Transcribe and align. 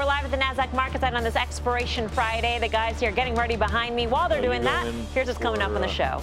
we're 0.00 0.06
live 0.06 0.24
at 0.24 0.30
the 0.30 0.36
NASDAQ 0.38 0.72
market 0.72 1.02
site 1.02 1.12
on 1.12 1.22
this 1.22 1.36
expiration 1.36 2.08
Friday. 2.08 2.58
The 2.58 2.68
guys 2.68 2.98
here 2.98 3.10
getting 3.10 3.34
ready 3.34 3.54
behind 3.54 3.94
me. 3.94 4.06
While 4.06 4.30
they're 4.30 4.40
doing 4.40 4.62
that, 4.62 4.86
here's 5.12 5.26
what's 5.26 5.38
coming 5.38 5.60
up 5.60 5.72
on 5.72 5.82
the 5.82 5.88
show. 5.88 6.22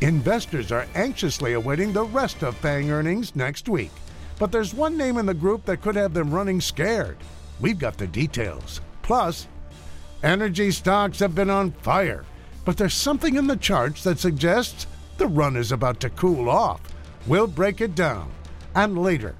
investors 0.00 0.72
are 0.72 0.88
anxiously 0.96 1.52
awaiting 1.52 1.92
the 1.92 2.02
rest 2.02 2.42
of 2.42 2.56
FANG 2.56 2.90
earnings 2.90 3.36
next 3.36 3.68
week. 3.68 3.92
But 4.40 4.50
there's 4.50 4.74
one 4.74 4.96
name 4.96 5.18
in 5.18 5.26
the 5.26 5.34
group 5.34 5.64
that 5.66 5.82
could 5.82 5.94
have 5.94 6.14
them 6.14 6.34
running 6.34 6.60
scared. 6.60 7.16
We've 7.60 7.78
got 7.78 7.96
the 7.96 8.08
details. 8.08 8.80
Plus, 9.02 9.46
energy 10.24 10.72
stocks 10.72 11.20
have 11.20 11.36
been 11.36 11.48
on 11.48 11.70
fire, 11.70 12.24
but 12.64 12.76
there's 12.76 12.92
something 12.92 13.36
in 13.36 13.46
the 13.46 13.56
charts 13.56 14.02
that 14.02 14.18
suggests 14.18 14.88
the 15.16 15.28
run 15.28 15.54
is 15.54 15.70
about 15.70 16.00
to 16.00 16.10
cool 16.10 16.50
off. 16.50 16.80
We'll 17.28 17.46
break 17.46 17.80
it 17.80 17.94
down. 17.94 18.32
And 18.74 18.98
later, 19.00 19.36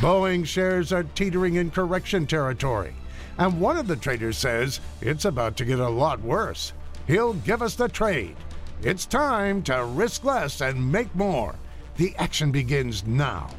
Boeing 0.00 0.46
shares 0.46 0.92
are 0.92 1.04
teetering 1.04 1.54
in 1.54 1.70
correction 1.70 2.26
territory. 2.26 2.94
And 3.38 3.60
one 3.60 3.76
of 3.76 3.86
the 3.86 3.96
traders 3.96 4.38
says 4.38 4.80
it's 5.00 5.24
about 5.24 5.56
to 5.56 5.64
get 5.64 5.80
a 5.80 5.88
lot 5.88 6.20
worse. 6.20 6.72
He'll 7.06 7.34
give 7.34 7.62
us 7.62 7.74
the 7.74 7.88
trade. 7.88 8.36
It's 8.82 9.06
time 9.06 9.62
to 9.64 9.84
risk 9.84 10.24
less 10.24 10.60
and 10.60 10.90
make 10.90 11.14
more. 11.14 11.54
The 11.96 12.14
action 12.16 12.50
begins 12.50 13.06
now. 13.06 13.50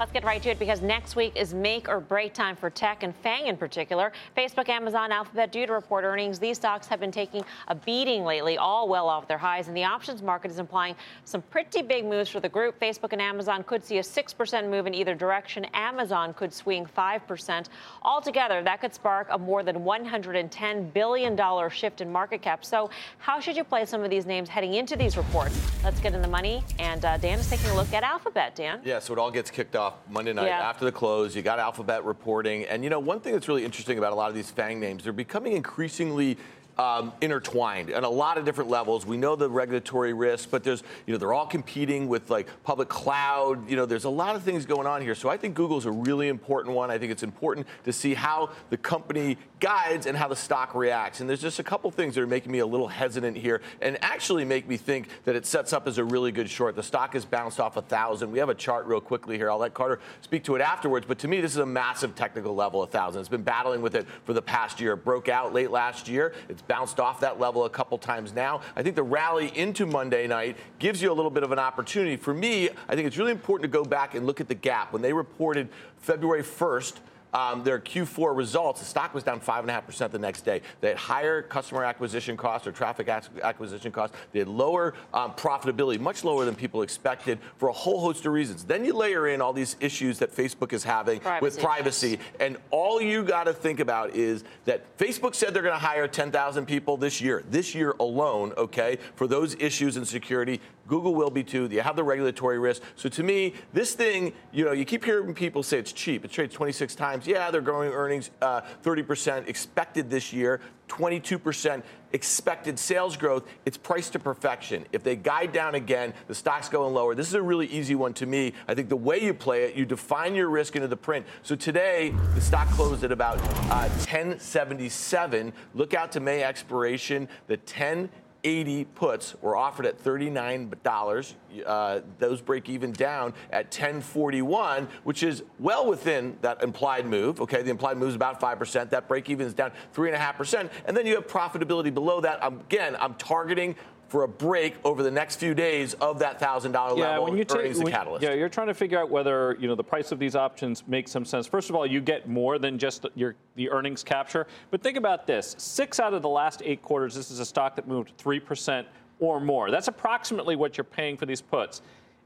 Let's 0.00 0.12
get 0.12 0.24
right 0.24 0.42
to 0.44 0.48
it 0.48 0.58
because 0.58 0.80
next 0.80 1.14
week 1.14 1.36
is 1.36 1.52
make 1.52 1.86
or 1.86 2.00
break 2.00 2.32
time 2.32 2.56
for 2.56 2.70
tech 2.70 3.02
and 3.02 3.14
FANG 3.16 3.48
in 3.48 3.58
particular. 3.58 4.12
Facebook, 4.34 4.70
Amazon, 4.70 5.12
Alphabet 5.12 5.52
due 5.52 5.66
to 5.66 5.74
report 5.74 6.04
earnings. 6.04 6.38
These 6.38 6.56
stocks 6.56 6.86
have 6.86 7.00
been 7.00 7.12
taking 7.12 7.44
a 7.68 7.74
beating 7.74 8.24
lately, 8.24 8.56
all 8.56 8.88
well 8.88 9.10
off 9.10 9.28
their 9.28 9.36
highs, 9.36 9.68
and 9.68 9.76
the 9.76 9.84
options 9.84 10.22
market 10.22 10.50
is 10.50 10.58
implying 10.58 10.96
some 11.26 11.42
pretty 11.42 11.82
big 11.82 12.06
moves 12.06 12.30
for 12.30 12.40
the 12.40 12.48
group. 12.48 12.80
Facebook 12.80 13.12
and 13.12 13.20
Amazon 13.20 13.62
could 13.62 13.84
see 13.84 13.98
a 13.98 14.02
6% 14.02 14.70
move 14.70 14.86
in 14.86 14.94
either 14.94 15.14
direction. 15.14 15.66
Amazon 15.74 16.32
could 16.32 16.54
swing 16.54 16.86
5%. 16.86 17.66
Altogether, 18.00 18.62
that 18.62 18.80
could 18.80 18.94
spark 18.94 19.26
a 19.30 19.36
more 19.36 19.62
than 19.62 19.80
$110 19.80 20.94
billion 20.94 21.68
shift 21.68 22.00
in 22.00 22.10
market 22.10 22.40
cap. 22.40 22.64
So, 22.64 22.88
how 23.18 23.38
should 23.38 23.54
you 23.54 23.64
play 23.64 23.84
some 23.84 24.02
of 24.02 24.08
these 24.08 24.24
names 24.24 24.48
heading 24.48 24.72
into 24.72 24.96
these 24.96 25.18
reports? 25.18 25.60
Let's 25.84 26.00
get 26.00 26.14
in 26.14 26.22
the 26.22 26.28
money. 26.28 26.64
And 26.78 27.04
uh, 27.04 27.18
Dan 27.18 27.38
is 27.38 27.50
taking 27.50 27.68
a 27.68 27.74
look 27.74 27.92
at 27.92 28.02
Alphabet. 28.02 28.54
Dan? 28.54 28.80
Yeah, 28.82 28.98
so 28.98 29.12
it 29.12 29.18
all 29.18 29.30
gets 29.30 29.50
kicked 29.50 29.76
off 29.76 29.89
off 29.90 29.98
Monday 30.08 30.32
night 30.32 30.46
yeah. 30.46 30.68
after 30.68 30.84
the 30.84 30.92
close. 30.92 31.34
You 31.34 31.42
got 31.42 31.58
Alphabet 31.58 32.04
reporting. 32.04 32.64
And, 32.64 32.84
you 32.84 32.90
know, 32.90 32.98
one 32.98 33.20
thing 33.20 33.32
that's 33.32 33.48
really 33.48 33.64
interesting 33.64 33.98
about 33.98 34.12
a 34.12 34.16
lot 34.16 34.28
of 34.28 34.34
these 34.34 34.50
FANG 34.50 34.80
names, 34.80 35.04
they're 35.04 35.12
becoming 35.12 35.52
increasingly 35.52 36.36
um, 36.80 37.12
intertwined 37.20 37.90
at 37.90 38.04
a 38.04 38.08
lot 38.08 38.38
of 38.38 38.46
different 38.46 38.70
levels. 38.70 39.04
We 39.04 39.18
know 39.18 39.36
the 39.36 39.50
regulatory 39.50 40.14
risks, 40.14 40.46
but 40.50 40.64
there's, 40.64 40.82
you 41.06 41.12
know, 41.12 41.18
they're 41.18 41.34
all 41.34 41.46
competing 41.46 42.08
with 42.08 42.30
like 42.30 42.48
public 42.64 42.88
cloud. 42.88 43.68
You 43.68 43.76
know, 43.76 43.84
there's 43.84 44.04
a 44.04 44.10
lot 44.10 44.34
of 44.34 44.42
things 44.42 44.64
going 44.64 44.86
on 44.86 45.02
here. 45.02 45.14
So 45.14 45.28
I 45.28 45.36
think 45.36 45.54
Google's 45.54 45.84
a 45.84 45.90
really 45.90 46.28
important 46.28 46.74
one. 46.74 46.90
I 46.90 46.96
think 46.96 47.12
it's 47.12 47.22
important 47.22 47.66
to 47.84 47.92
see 47.92 48.14
how 48.14 48.48
the 48.70 48.78
company 48.78 49.36
guides 49.60 50.06
and 50.06 50.16
how 50.16 50.26
the 50.26 50.36
stock 50.36 50.74
reacts. 50.74 51.20
And 51.20 51.28
there's 51.28 51.42
just 51.42 51.58
a 51.58 51.62
couple 51.62 51.90
things 51.90 52.14
that 52.14 52.22
are 52.22 52.26
making 52.26 52.50
me 52.50 52.60
a 52.60 52.66
little 52.66 52.88
hesitant 52.88 53.36
here 53.36 53.60
and 53.82 54.02
actually 54.02 54.46
make 54.46 54.66
me 54.66 54.78
think 54.78 55.08
that 55.24 55.36
it 55.36 55.44
sets 55.44 55.74
up 55.74 55.86
as 55.86 55.98
a 55.98 56.04
really 56.04 56.32
good 56.32 56.48
short. 56.48 56.76
The 56.76 56.82
stock 56.82 57.12
has 57.12 57.26
bounced 57.26 57.60
off 57.60 57.76
a 57.76 57.82
thousand. 57.82 58.32
We 58.32 58.38
have 58.38 58.48
a 58.48 58.54
chart 58.54 58.86
real 58.86 59.02
quickly 59.02 59.36
here. 59.36 59.50
I'll 59.50 59.58
let 59.58 59.74
Carter 59.74 60.00
speak 60.22 60.44
to 60.44 60.54
it 60.56 60.62
afterwards. 60.62 61.04
But 61.06 61.18
to 61.18 61.28
me, 61.28 61.42
this 61.42 61.52
is 61.52 61.58
a 61.58 61.66
massive 61.66 62.14
technical 62.14 62.54
level, 62.54 62.82
a 62.82 62.86
thousand. 62.86 63.20
It's 63.20 63.28
been 63.28 63.42
battling 63.42 63.82
with 63.82 63.94
it 63.94 64.06
for 64.24 64.32
the 64.32 64.40
past 64.40 64.80
year. 64.80 64.94
It 64.94 65.04
broke 65.04 65.28
out 65.28 65.52
late 65.52 65.70
last 65.70 66.08
year. 66.08 66.32
It's 66.48 66.62
bounced 66.70 67.00
off 67.00 67.18
that 67.18 67.40
level 67.40 67.64
a 67.64 67.68
couple 67.68 67.98
times 67.98 68.32
now. 68.32 68.60
I 68.76 68.84
think 68.84 68.94
the 68.94 69.02
rally 69.02 69.50
into 69.58 69.86
Monday 69.86 70.28
night 70.28 70.56
gives 70.78 71.02
you 71.02 71.10
a 71.10 71.12
little 71.12 71.30
bit 71.32 71.42
of 71.42 71.50
an 71.50 71.58
opportunity. 71.58 72.14
For 72.14 72.32
me, 72.32 72.68
I 72.88 72.94
think 72.94 73.08
it's 73.08 73.18
really 73.18 73.32
important 73.32 73.68
to 73.72 73.76
go 73.76 73.84
back 73.84 74.14
and 74.14 74.24
look 74.24 74.40
at 74.40 74.46
the 74.46 74.54
gap. 74.54 74.92
When 74.92 75.02
they 75.02 75.12
reported 75.12 75.68
February 75.98 76.44
1st, 76.44 76.92
um, 77.32 77.62
their 77.64 77.78
Q4 77.78 78.36
results, 78.36 78.80
the 78.80 78.86
stock 78.86 79.14
was 79.14 79.24
down 79.24 79.40
5.5% 79.40 80.10
the 80.10 80.18
next 80.18 80.42
day. 80.42 80.62
They 80.80 80.88
had 80.88 80.96
higher 80.96 81.42
customer 81.42 81.84
acquisition 81.84 82.36
costs 82.36 82.66
or 82.66 82.72
traffic 82.72 83.08
acquisition 83.08 83.92
costs. 83.92 84.16
They 84.32 84.40
had 84.40 84.48
lower 84.48 84.94
um, 85.14 85.32
profitability, 85.34 85.98
much 85.98 86.24
lower 86.24 86.44
than 86.44 86.54
people 86.54 86.82
expected 86.82 87.38
for 87.58 87.68
a 87.68 87.72
whole 87.72 88.00
host 88.00 88.26
of 88.26 88.32
reasons. 88.32 88.64
Then 88.64 88.84
you 88.84 88.94
layer 88.94 89.28
in 89.28 89.40
all 89.40 89.52
these 89.52 89.76
issues 89.80 90.18
that 90.18 90.34
Facebook 90.34 90.72
is 90.72 90.84
having 90.84 91.20
privacy. 91.20 91.42
with 91.42 91.58
privacy. 91.60 92.18
And 92.38 92.56
all 92.70 93.00
you 93.00 93.22
got 93.22 93.44
to 93.44 93.52
think 93.52 93.80
about 93.80 94.14
is 94.14 94.44
that 94.64 94.96
Facebook 94.98 95.34
said 95.34 95.54
they're 95.54 95.62
going 95.62 95.74
to 95.74 95.78
hire 95.78 96.08
10,000 96.08 96.66
people 96.66 96.96
this 96.96 97.20
year, 97.20 97.44
this 97.50 97.74
year 97.74 97.94
alone, 98.00 98.52
okay, 98.56 98.98
for 99.14 99.26
those 99.26 99.54
issues 99.58 99.96
in 99.96 100.04
security. 100.04 100.60
Google 100.86 101.14
will 101.14 101.30
be 101.30 101.44
too. 101.44 101.68
You 101.70 101.82
have 101.82 101.96
the 101.96 102.04
regulatory 102.04 102.58
risk. 102.58 102.82
So 102.96 103.08
to 103.10 103.22
me, 103.22 103.54
this 103.72 103.94
thing, 103.94 104.32
you 104.52 104.64
know, 104.64 104.72
you 104.72 104.84
keep 104.84 105.04
hearing 105.04 105.34
people 105.34 105.62
say 105.62 105.78
it's 105.78 105.92
cheap. 105.92 106.24
It 106.24 106.30
trades 106.30 106.54
26 106.54 106.94
times. 106.94 107.26
Yeah, 107.26 107.50
they're 107.50 107.60
growing 107.60 107.92
earnings 107.92 108.30
uh, 108.42 108.62
30% 108.82 109.48
expected 109.48 110.10
this 110.10 110.32
year, 110.32 110.60
22% 110.88 111.82
expected 112.12 112.78
sales 112.78 113.16
growth. 113.16 113.44
It's 113.64 113.76
priced 113.76 114.12
to 114.14 114.18
perfection. 114.18 114.84
If 114.92 115.02
they 115.04 115.16
guide 115.16 115.52
down 115.52 115.76
again, 115.76 116.12
the 116.26 116.34
stock's 116.34 116.68
going 116.68 116.92
lower. 116.92 117.14
This 117.14 117.28
is 117.28 117.34
a 117.34 117.42
really 117.42 117.66
easy 117.66 117.94
one 117.94 118.12
to 118.14 118.26
me. 118.26 118.52
I 118.66 118.74
think 118.74 118.88
the 118.88 118.96
way 118.96 119.22
you 119.22 119.32
play 119.32 119.64
it, 119.64 119.76
you 119.76 119.86
define 119.86 120.34
your 120.34 120.50
risk 120.50 120.74
into 120.74 120.88
the 120.88 120.96
print. 120.96 121.26
So 121.42 121.54
today, 121.54 122.12
the 122.34 122.40
stock 122.40 122.68
closed 122.70 123.04
at 123.04 123.12
about 123.12 123.38
uh, 123.70 123.88
1077. 123.88 125.52
Look 125.74 125.94
out 125.94 126.12
to 126.12 126.20
May 126.20 126.42
expiration. 126.42 127.28
The 127.46 127.56
10 127.58 128.10
80 128.44 128.84
puts 128.84 129.34
were 129.42 129.56
offered 129.56 129.86
at 129.86 130.02
$39. 130.02 131.34
Uh, 131.66 132.00
those 132.18 132.40
break 132.40 132.68
even 132.68 132.92
down 132.92 133.34
at 133.50 133.66
1041, 133.66 134.88
which 135.04 135.22
is 135.22 135.42
well 135.58 135.86
within 135.86 136.36
that 136.42 136.62
implied 136.62 137.06
move. 137.06 137.40
Okay, 137.40 137.62
the 137.62 137.70
implied 137.70 137.96
move 137.96 138.10
is 138.10 138.14
about 138.14 138.40
5%. 138.40 138.90
That 138.90 139.08
break 139.08 139.28
even 139.28 139.46
is 139.46 139.54
down 139.54 139.72
3.5%. 139.94 140.70
And 140.86 140.96
then 140.96 141.06
you 141.06 141.14
have 141.16 141.26
profitability 141.26 141.92
below 141.92 142.20
that. 142.20 142.38
Again, 142.42 142.96
I'm 142.98 143.14
targeting 143.14 143.76
for 144.10 144.24
a 144.24 144.28
break 144.28 144.74
over 144.84 145.04
the 145.04 145.10
next 145.10 145.36
few 145.36 145.54
days 145.54 145.94
of 145.94 146.18
that 146.18 146.40
thousand 146.40 146.72
dollar 146.72 146.94
level. 146.94 146.98
yeah. 146.98 147.18
When 147.18 147.36
you 147.36 147.44
take, 147.44 147.76
when, 147.76 147.92
catalyst. 147.92 148.24
Yeah, 148.24 148.34
you're 148.34 148.48
trying 148.48 148.66
to 148.66 148.74
figure 148.74 148.98
out 148.98 149.08
whether 149.08 149.56
you 149.60 149.68
know 149.68 149.76
the 149.76 149.84
price 149.84 150.10
of 150.10 150.18
these 150.18 150.34
options 150.34 150.82
makes 150.88 151.12
some 151.12 151.24
sense. 151.24 151.46
First 151.46 151.70
of 151.70 151.76
all, 151.76 151.86
you 151.86 152.00
get 152.00 152.28
more 152.28 152.58
than 152.58 152.76
just 152.76 153.06
your 153.14 153.36
the 153.54 153.70
earnings 153.70 154.02
capture. 154.02 154.48
But 154.72 154.82
think 154.82 154.96
about 154.96 155.28
this: 155.28 155.54
six 155.58 156.00
out 156.00 156.12
of 156.12 156.22
the 156.22 156.28
last 156.28 156.60
eight 156.64 156.82
quarters, 156.82 157.14
this 157.14 157.30
is 157.30 157.38
a 157.38 157.46
stock 157.46 157.76
that 157.76 157.86
moved 157.86 158.12
three 158.18 158.40
percent 158.40 158.88
or 159.20 159.40
more. 159.40 159.70
That's 159.70 159.86
approximately 159.86 160.56
what 160.56 160.76
you're 160.76 160.84
paying 160.84 161.16
for 161.16 161.26
these 161.26 161.40
puts. 161.40 161.80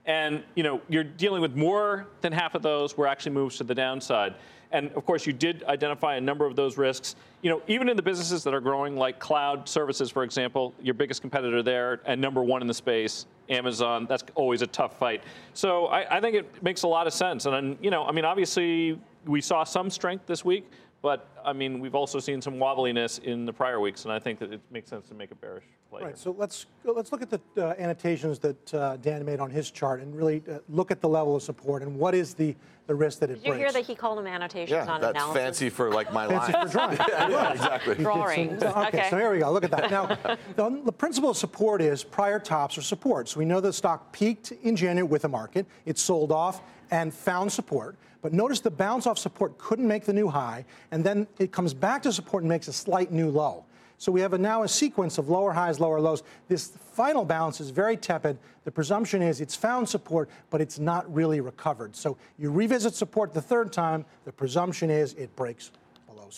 And 0.07 0.43
you 0.55 0.63
know 0.63 0.81
you're 0.89 1.05
dealing 1.05 1.43
with 1.43 1.55
more 1.55 2.09
than 2.23 2.33
half 2.33 2.55
of 2.55 2.63
those 2.63 2.97
were 2.97 3.07
actually 3.07 3.33
moves 3.33 3.59
to 3.59 3.65
the 3.65 3.75
downside. 3.75 4.37
And 4.75 4.91
of 4.95 5.07
course, 5.07 5.25
you 5.25 5.33
did 5.33 5.63
identify 5.65 6.17
a 6.17 6.21
number 6.21 6.47
of 6.47 6.57
those 6.57 6.77
risks. 6.77 7.15
You 7.43 7.51
know, 7.51 7.63
even 7.69 7.89
in 7.89 7.97
the 7.97 8.03
businesses 8.03 8.43
that 8.43 8.53
are 8.53 8.61
growing, 8.61 8.97
like 8.97 9.21
cloud 9.21 9.69
services, 9.69 10.11
for 10.11 10.25
example, 10.25 10.75
your 10.83 10.95
biggest 10.95 11.21
competitor 11.21 11.63
there 11.63 12.01
and 12.07 12.21
number 12.21 12.43
one 12.43 12.61
in 12.61 12.67
the 12.67 12.75
space, 12.75 13.27
Amazon, 13.49 14.05
that's 14.09 14.25
always 14.35 14.63
a 14.63 14.67
tough 14.67 14.99
fight. 14.99 15.23
So 15.53 15.87
I, 15.87 16.17
I 16.17 16.21
think 16.21 16.35
it 16.35 16.61
makes 16.61 16.83
a 16.83 16.89
lot 16.89 17.07
of 17.07 17.13
sense. 17.13 17.47
And, 17.47 17.79
you 17.81 17.91
know, 17.91 18.05
I 18.05 18.11
mean, 18.11 18.25
obviously, 18.25 18.99
we 19.27 19.41
saw 19.41 19.63
some 19.63 19.91
strength 19.91 20.27
this 20.27 20.45
week, 20.45 20.69
but 21.05 21.29
I 21.45 21.53
mean, 21.53 21.81
we've 21.81 21.95
also 21.95 22.19
seen 22.19 22.41
some 22.41 22.55
wobbliness 22.55 23.23
in 23.23 23.45
the 23.45 23.53
prior 23.53 23.79
weeks, 23.79 24.05
and 24.05 24.13
I 24.13 24.19
think 24.19 24.39
that 24.39 24.51
it 24.51 24.63
makes 24.71 24.89
sense 24.89 25.07
to 25.09 25.15
make 25.15 25.33
a 25.33 25.35
bearish 25.35 25.65
play. 25.91 26.03
Right. 26.03 26.19
So 26.19 26.35
let's 26.39 26.65
let's 26.83 27.13
look 27.13 27.21
at 27.21 27.29
the 27.29 27.41
uh, 27.59 27.75
annotations 27.79 28.39
that 28.39 28.73
uh, 28.73 28.97
Dan 28.97 29.23
made 29.23 29.39
on 29.39 29.51
his 29.51 29.71
chart 29.71 30.01
and 30.01 30.17
really 30.17 30.43
uh, 30.51 30.61
look 30.71 30.91
at 30.91 31.03
the 31.03 31.09
level 31.09 31.37
of 31.37 31.43
support 31.43 31.83
and 31.83 31.95
what 31.95 32.15
is 32.15 32.33
the, 32.33 32.57
the 32.87 32.95
risk 32.95 33.19
that 33.19 33.29
it 33.29 33.43
Did 33.43 33.49
you 33.49 33.53
hear 33.53 33.71
that 33.71 33.85
he 33.85 33.95
called 33.95 34.17
them 34.17 34.27
annotations 34.27 34.71
yeah, 34.71 34.91
on 34.91 35.03
that's 35.03 35.15
analysis? 35.15 35.43
fancy 35.43 35.69
for 35.69 35.93
like 35.93 36.11
my 36.11 36.27
fancy 36.27 36.53
line. 36.55 36.67
for 36.67 36.73
drawing. 36.73 36.97
yeah, 37.09 37.29
yeah, 37.29 37.53
exactly. 37.53 37.95
Drawings. 38.03 38.63
Some, 38.63 38.71
okay, 38.71 38.89
okay, 38.89 39.11
so 39.11 39.19
here 39.19 39.31
we 39.31 39.41
go. 39.41 39.53
Look 39.53 39.65
at 39.65 39.73
that. 39.73 39.91
Now, 39.91 40.07
the, 40.57 40.83
the 40.87 40.93
principle 40.93 41.29
of 41.29 41.37
support 41.37 41.83
is 41.83 42.03
prior 42.03 42.39
tops 42.39 42.79
or 42.79 42.83
support. 42.83 43.29
So 43.29 43.41
we 43.41 43.45
know 43.45 43.61
the 43.61 43.75
stock 43.75 44.11
peaked 44.11 44.53
in 44.63 44.75
January 44.75 45.07
with 45.07 45.27
a 45.27 45.29
market. 45.29 45.67
It 45.85 45.99
sold 45.99 46.33
off 46.33 46.63
and 46.91 47.13
found 47.13 47.53
support. 47.53 47.97
But 48.25 48.33
notice 48.33 48.61
the 48.61 48.71
bounce 48.71 49.07
off 49.07 49.19
support 49.19 49.59
couldn't 49.59 49.87
make 49.87 50.07
the 50.07 50.13
new 50.15 50.29
high, 50.29 50.65
and 50.91 51.05
then 51.05 51.27
it 51.39 51.53
comes 51.53 51.75
back 51.75 52.03
to 52.05 52.11
support 52.11 52.43
and 52.43 52.49
makes 52.49 52.69
a 52.69 52.73
slight 52.73 53.13
new 53.13 53.29
low. 53.29 53.67
So 53.99 54.11
we 54.11 54.23
have 54.23 54.33
a, 54.33 54.39
now 54.39 54.63
a 54.63 54.69
sequence 54.69 55.19
of 55.19 55.29
lower 55.29 55.53
highs, 55.53 55.79
lower 55.79 56.01
lows. 56.01 56.23
This 56.49 56.69
final 56.95 57.27
bounce 57.27 57.61
is 57.61 57.69
very 57.69 57.99
tepid. 57.99 58.39
The 58.65 58.71
presumption 58.71 59.21
is 59.21 59.43
it's 59.43 59.55
found 59.55 59.87
support, 59.87 60.31
but 60.49 60.63
it's 60.63 60.79
not 60.79 61.13
really 61.13 61.43
recovered. 61.43 61.95
So 61.95 62.17
you 62.39 62.51
revisit 62.51 62.95
support 62.95 63.35
the 63.35 63.43
third 63.43 63.75
time, 63.75 64.07
the 64.25 64.33
presumption 64.33 64.89
is 64.89 65.13
it 65.15 65.37
breaks 65.37 65.71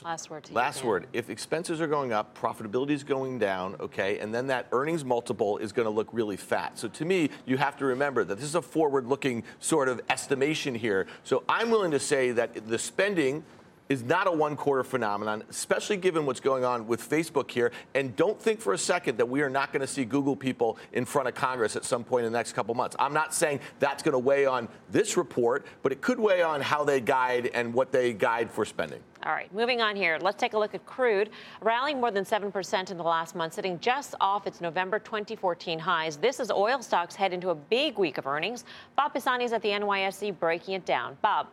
Last 0.04 0.30
word. 0.30 0.50
Last 0.52 0.82
you, 0.82 0.88
word. 0.88 1.06
If 1.12 1.30
expenses 1.30 1.80
are 1.80 1.86
going 1.86 2.12
up, 2.12 2.36
profitability 2.38 2.90
is 2.90 3.04
going 3.04 3.38
down, 3.38 3.76
okay, 3.80 4.18
and 4.18 4.34
then 4.34 4.46
that 4.48 4.66
earnings 4.72 5.04
multiple 5.04 5.58
is 5.58 5.72
going 5.72 5.86
to 5.86 5.90
look 5.90 6.08
really 6.12 6.36
fat. 6.36 6.78
So 6.78 6.88
to 6.88 7.04
me, 7.04 7.30
you 7.44 7.56
have 7.56 7.76
to 7.78 7.84
remember 7.84 8.24
that 8.24 8.36
this 8.36 8.44
is 8.44 8.54
a 8.54 8.62
forward-looking 8.62 9.44
sort 9.60 9.88
of 9.88 10.00
estimation 10.10 10.74
here. 10.74 11.06
So 11.24 11.44
I'm 11.48 11.70
willing 11.70 11.90
to 11.92 12.00
say 12.00 12.32
that 12.32 12.68
the 12.68 12.78
spending 12.78 13.44
is 13.88 14.02
not 14.02 14.26
a 14.26 14.30
one 14.30 14.56
quarter 14.56 14.82
phenomenon, 14.82 15.44
especially 15.48 15.96
given 15.96 16.26
what's 16.26 16.40
going 16.40 16.64
on 16.64 16.86
with 16.86 17.08
Facebook 17.08 17.50
here. 17.50 17.72
And 17.94 18.14
don't 18.16 18.40
think 18.40 18.60
for 18.60 18.72
a 18.72 18.78
second 18.78 19.18
that 19.18 19.28
we 19.28 19.42
are 19.42 19.50
not 19.50 19.72
going 19.72 19.80
to 19.80 19.86
see 19.86 20.04
Google 20.04 20.36
people 20.36 20.78
in 20.92 21.04
front 21.04 21.28
of 21.28 21.34
Congress 21.34 21.76
at 21.76 21.84
some 21.84 22.04
point 22.04 22.26
in 22.26 22.32
the 22.32 22.38
next 22.38 22.52
couple 22.52 22.74
months. 22.74 22.96
I'm 22.98 23.12
not 23.12 23.34
saying 23.34 23.60
that's 23.78 24.02
going 24.02 24.12
to 24.12 24.18
weigh 24.18 24.46
on 24.46 24.68
this 24.90 25.16
report, 25.16 25.66
but 25.82 25.92
it 25.92 26.00
could 26.00 26.18
weigh 26.18 26.42
on 26.42 26.60
how 26.60 26.84
they 26.84 27.00
guide 27.00 27.50
and 27.54 27.72
what 27.72 27.92
they 27.92 28.12
guide 28.12 28.50
for 28.50 28.64
spending. 28.64 29.00
All 29.24 29.32
right, 29.32 29.52
moving 29.52 29.80
on 29.80 29.96
here. 29.96 30.18
Let's 30.20 30.40
take 30.40 30.52
a 30.52 30.58
look 30.58 30.74
at 30.74 30.86
crude, 30.86 31.30
rallying 31.60 32.00
more 32.00 32.12
than 32.12 32.24
7% 32.24 32.90
in 32.90 32.96
the 32.96 33.02
last 33.02 33.34
month, 33.34 33.54
sitting 33.54 33.80
just 33.80 34.14
off 34.20 34.46
its 34.46 34.60
November 34.60 34.98
2014 35.00 35.78
highs. 35.78 36.16
This 36.16 36.38
is 36.38 36.50
oil 36.50 36.80
stocks 36.80 37.16
head 37.16 37.32
into 37.32 37.50
a 37.50 37.54
big 37.54 37.98
week 37.98 38.18
of 38.18 38.26
earnings. 38.26 38.64
Bob 38.94 39.14
Pisani 39.14 39.44
is 39.44 39.52
at 39.52 39.62
the 39.62 39.70
NYSE 39.70 40.38
breaking 40.38 40.74
it 40.74 40.84
down. 40.84 41.16
Bob. 41.22 41.48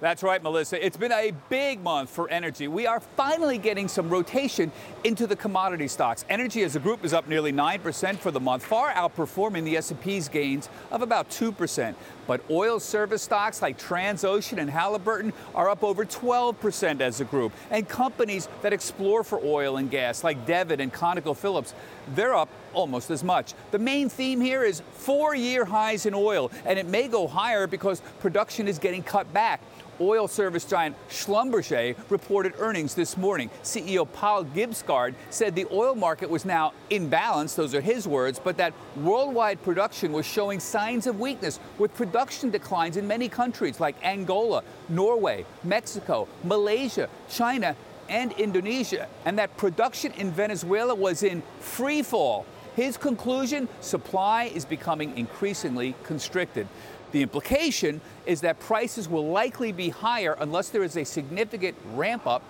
That's 0.00 0.24
right, 0.24 0.42
Melissa. 0.42 0.84
It's 0.84 0.96
been 0.96 1.12
a 1.12 1.32
big 1.48 1.80
month 1.80 2.10
for 2.10 2.28
energy. 2.28 2.66
We 2.66 2.88
are 2.88 2.98
finally 2.98 3.56
getting 3.56 3.86
some 3.86 4.08
rotation 4.08 4.72
into 5.04 5.28
the 5.28 5.36
commodity 5.36 5.86
stocks. 5.86 6.24
Energy 6.28 6.64
as 6.64 6.74
a 6.74 6.80
group 6.80 7.04
is 7.04 7.12
up 7.12 7.28
nearly 7.28 7.52
9% 7.52 8.16
for 8.16 8.32
the 8.32 8.40
month, 8.40 8.64
far 8.64 8.92
outperforming 8.92 9.62
the 9.62 9.76
S&P's 9.76 10.28
gains 10.28 10.68
of 10.90 11.02
about 11.02 11.30
2%. 11.30 11.94
But 12.26 12.40
oil 12.50 12.80
service 12.80 13.22
stocks 13.22 13.62
like 13.62 13.78
Transocean 13.78 14.58
and 14.58 14.70
Halliburton 14.70 15.32
are 15.54 15.68
up 15.68 15.82
over 15.82 16.04
12% 16.04 17.00
as 17.00 17.20
a 17.20 17.24
group. 17.24 17.52
And 17.70 17.88
companies 17.88 18.48
that 18.62 18.72
explore 18.72 19.24
for 19.24 19.40
oil 19.42 19.76
and 19.76 19.90
gas 19.90 20.22
like 20.24 20.46
Devon 20.46 20.80
and 20.80 20.92
ConocoPhillips, 20.92 21.72
they're 22.14 22.34
up 22.34 22.48
almost 22.72 23.10
as 23.10 23.22
much. 23.22 23.54
The 23.70 23.78
main 23.78 24.08
theme 24.08 24.40
here 24.40 24.62
is 24.62 24.82
four-year 24.94 25.64
highs 25.64 26.06
in 26.06 26.14
oil, 26.14 26.50
and 26.64 26.78
it 26.78 26.86
may 26.86 27.08
go 27.08 27.26
higher 27.26 27.66
because 27.66 28.00
production 28.20 28.68
is 28.68 28.78
getting 28.78 29.02
cut 29.02 29.32
back. 29.32 29.60
Oil 30.00 30.26
service 30.26 30.64
giant 30.64 30.96
Schlumberger 31.08 31.96
reported 32.08 32.54
earnings 32.58 32.94
this 32.94 33.16
morning. 33.16 33.50
CEO 33.62 34.10
Paal 34.12 34.44
Kibsgaard 34.44 35.14
said 35.30 35.54
the 35.54 35.66
oil 35.70 35.94
market 35.94 36.30
was 36.30 36.44
now 36.44 36.72
in 36.90 37.08
balance, 37.08 37.54
those 37.54 37.74
are 37.74 37.80
his 37.80 38.08
words, 38.08 38.40
but 38.42 38.56
that 38.56 38.72
worldwide 38.96 39.62
production 39.62 40.12
was 40.12 40.24
showing 40.24 40.60
signs 40.60 41.06
of 41.06 41.20
weakness 41.20 41.60
with 41.78 41.94
production 41.94 42.50
declines 42.50 42.96
in 42.96 43.06
many 43.06 43.28
countries 43.28 43.80
like 43.80 43.94
Angola, 44.02 44.62
Norway, 44.88 45.44
Mexico, 45.62 46.26
Malaysia, 46.42 47.08
China, 47.28 47.76
and 48.08 48.32
Indonesia, 48.32 49.08
and 49.24 49.38
that 49.38 49.56
production 49.56 50.12
in 50.12 50.30
Venezuela 50.30 50.94
was 50.94 51.22
in 51.22 51.42
free 51.60 52.02
fall. 52.02 52.44
His 52.74 52.96
conclusion 52.96 53.68
supply 53.80 54.44
is 54.44 54.64
becoming 54.64 55.16
increasingly 55.16 55.94
constricted. 56.04 56.66
The 57.12 57.22
implication 57.22 58.00
is 58.26 58.40
that 58.40 58.58
prices 58.58 59.08
will 59.08 59.28
likely 59.28 59.70
be 59.70 59.90
higher 59.90 60.36
unless 60.40 60.70
there 60.70 60.82
is 60.82 60.96
a 60.96 61.04
significant 61.04 61.76
ramp 61.94 62.26
up 62.26 62.42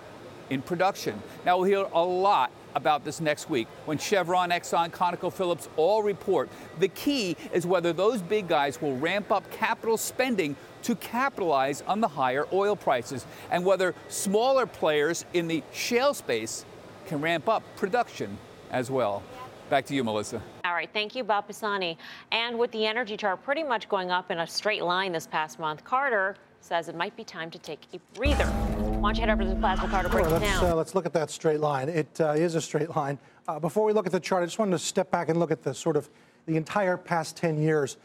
in 0.49 0.61
production. 0.61 1.21
Now, 1.45 1.57
we'll 1.57 1.67
hear 1.67 1.85
a 1.93 2.03
lot 2.03 2.51
about 2.75 3.05
this 3.05 3.21
next 3.21 3.49
week 3.49 3.67
when 3.85 3.97
Chevron, 3.97 4.49
Exxon, 4.49 4.89
ConocoPhillips 4.89 5.67
all 5.77 6.01
report. 6.01 6.49
The 6.79 6.87
key 6.87 7.37
is 7.51 7.65
whether 7.65 7.93
those 7.93 8.21
big 8.21 8.47
guys 8.47 8.81
will 8.81 8.97
ramp 8.97 9.31
up 9.31 9.49
capital 9.51 9.97
spending 9.97 10.55
to 10.83 10.95
capitalize 10.95 11.81
on 11.83 12.01
the 12.01 12.07
higher 12.07 12.45
oil 12.51 12.75
prices 12.75 13.25
and 13.51 13.63
whether 13.65 13.93
smaller 14.09 14.65
players 14.65 15.25
in 15.33 15.47
the 15.47 15.63
shale 15.71 16.13
space 16.13 16.65
can 17.07 17.21
ramp 17.21 17.47
up 17.47 17.63
production 17.75 18.37
as 18.71 18.89
well. 18.89 19.23
Back 19.69 19.85
to 19.87 19.95
you, 19.95 20.03
Melissa. 20.03 20.41
Right, 20.83 20.89
thank 20.91 21.15
you, 21.15 21.23
Bob 21.23 21.47
Pisani. 21.47 21.97
And 22.33 22.59
with 22.59 22.69
the 22.71 22.85
energy 22.85 23.15
chart 23.15 23.41
pretty 23.41 23.63
much 23.63 23.87
going 23.87 24.11
up 24.11 24.31
in 24.31 24.39
a 24.39 24.45
straight 24.45 24.83
line 24.83 25.13
this 25.13 25.25
past 25.25 25.57
month, 25.57 25.85
Carter 25.85 26.35
says 26.59 26.89
it 26.89 26.95
might 26.97 27.15
be 27.15 27.23
time 27.23 27.49
to 27.51 27.57
take 27.57 27.79
a 27.93 27.99
breather. 28.13 28.43
Why 28.43 29.07
don't 29.07 29.15
you 29.15 29.21
head 29.21 29.29
over 29.29 29.43
to 29.43 29.49
the 29.49 29.55
plasma 29.55 29.87
Carter 29.87 30.09
break 30.09 30.25
well, 30.25 30.35
it 30.35 30.39
let's, 30.41 30.59
down? 30.59 30.71
Uh, 30.71 30.75
let's 30.75 30.93
look 30.93 31.05
at 31.05 31.13
that 31.13 31.31
straight 31.31 31.61
line. 31.61 31.87
It 31.87 32.19
uh, 32.19 32.31
is 32.31 32.55
a 32.55 32.61
straight 32.61 32.93
line. 32.93 33.17
Uh, 33.47 33.59
before 33.59 33.85
we 33.85 33.93
look 33.93 34.05
at 34.05 34.11
the 34.11 34.19
chart, 34.19 34.43
I 34.43 34.45
just 34.45 34.59
wanted 34.59 34.71
to 34.71 34.79
step 34.79 35.09
back 35.09 35.29
and 35.29 35.39
look 35.39 35.51
at 35.51 35.63
the 35.63 35.73
sort 35.73 35.95
of 35.95 36.09
the 36.47 36.57
entire 36.57 36.97
past 36.97 37.37
10 37.37 37.57
years. 37.57 37.95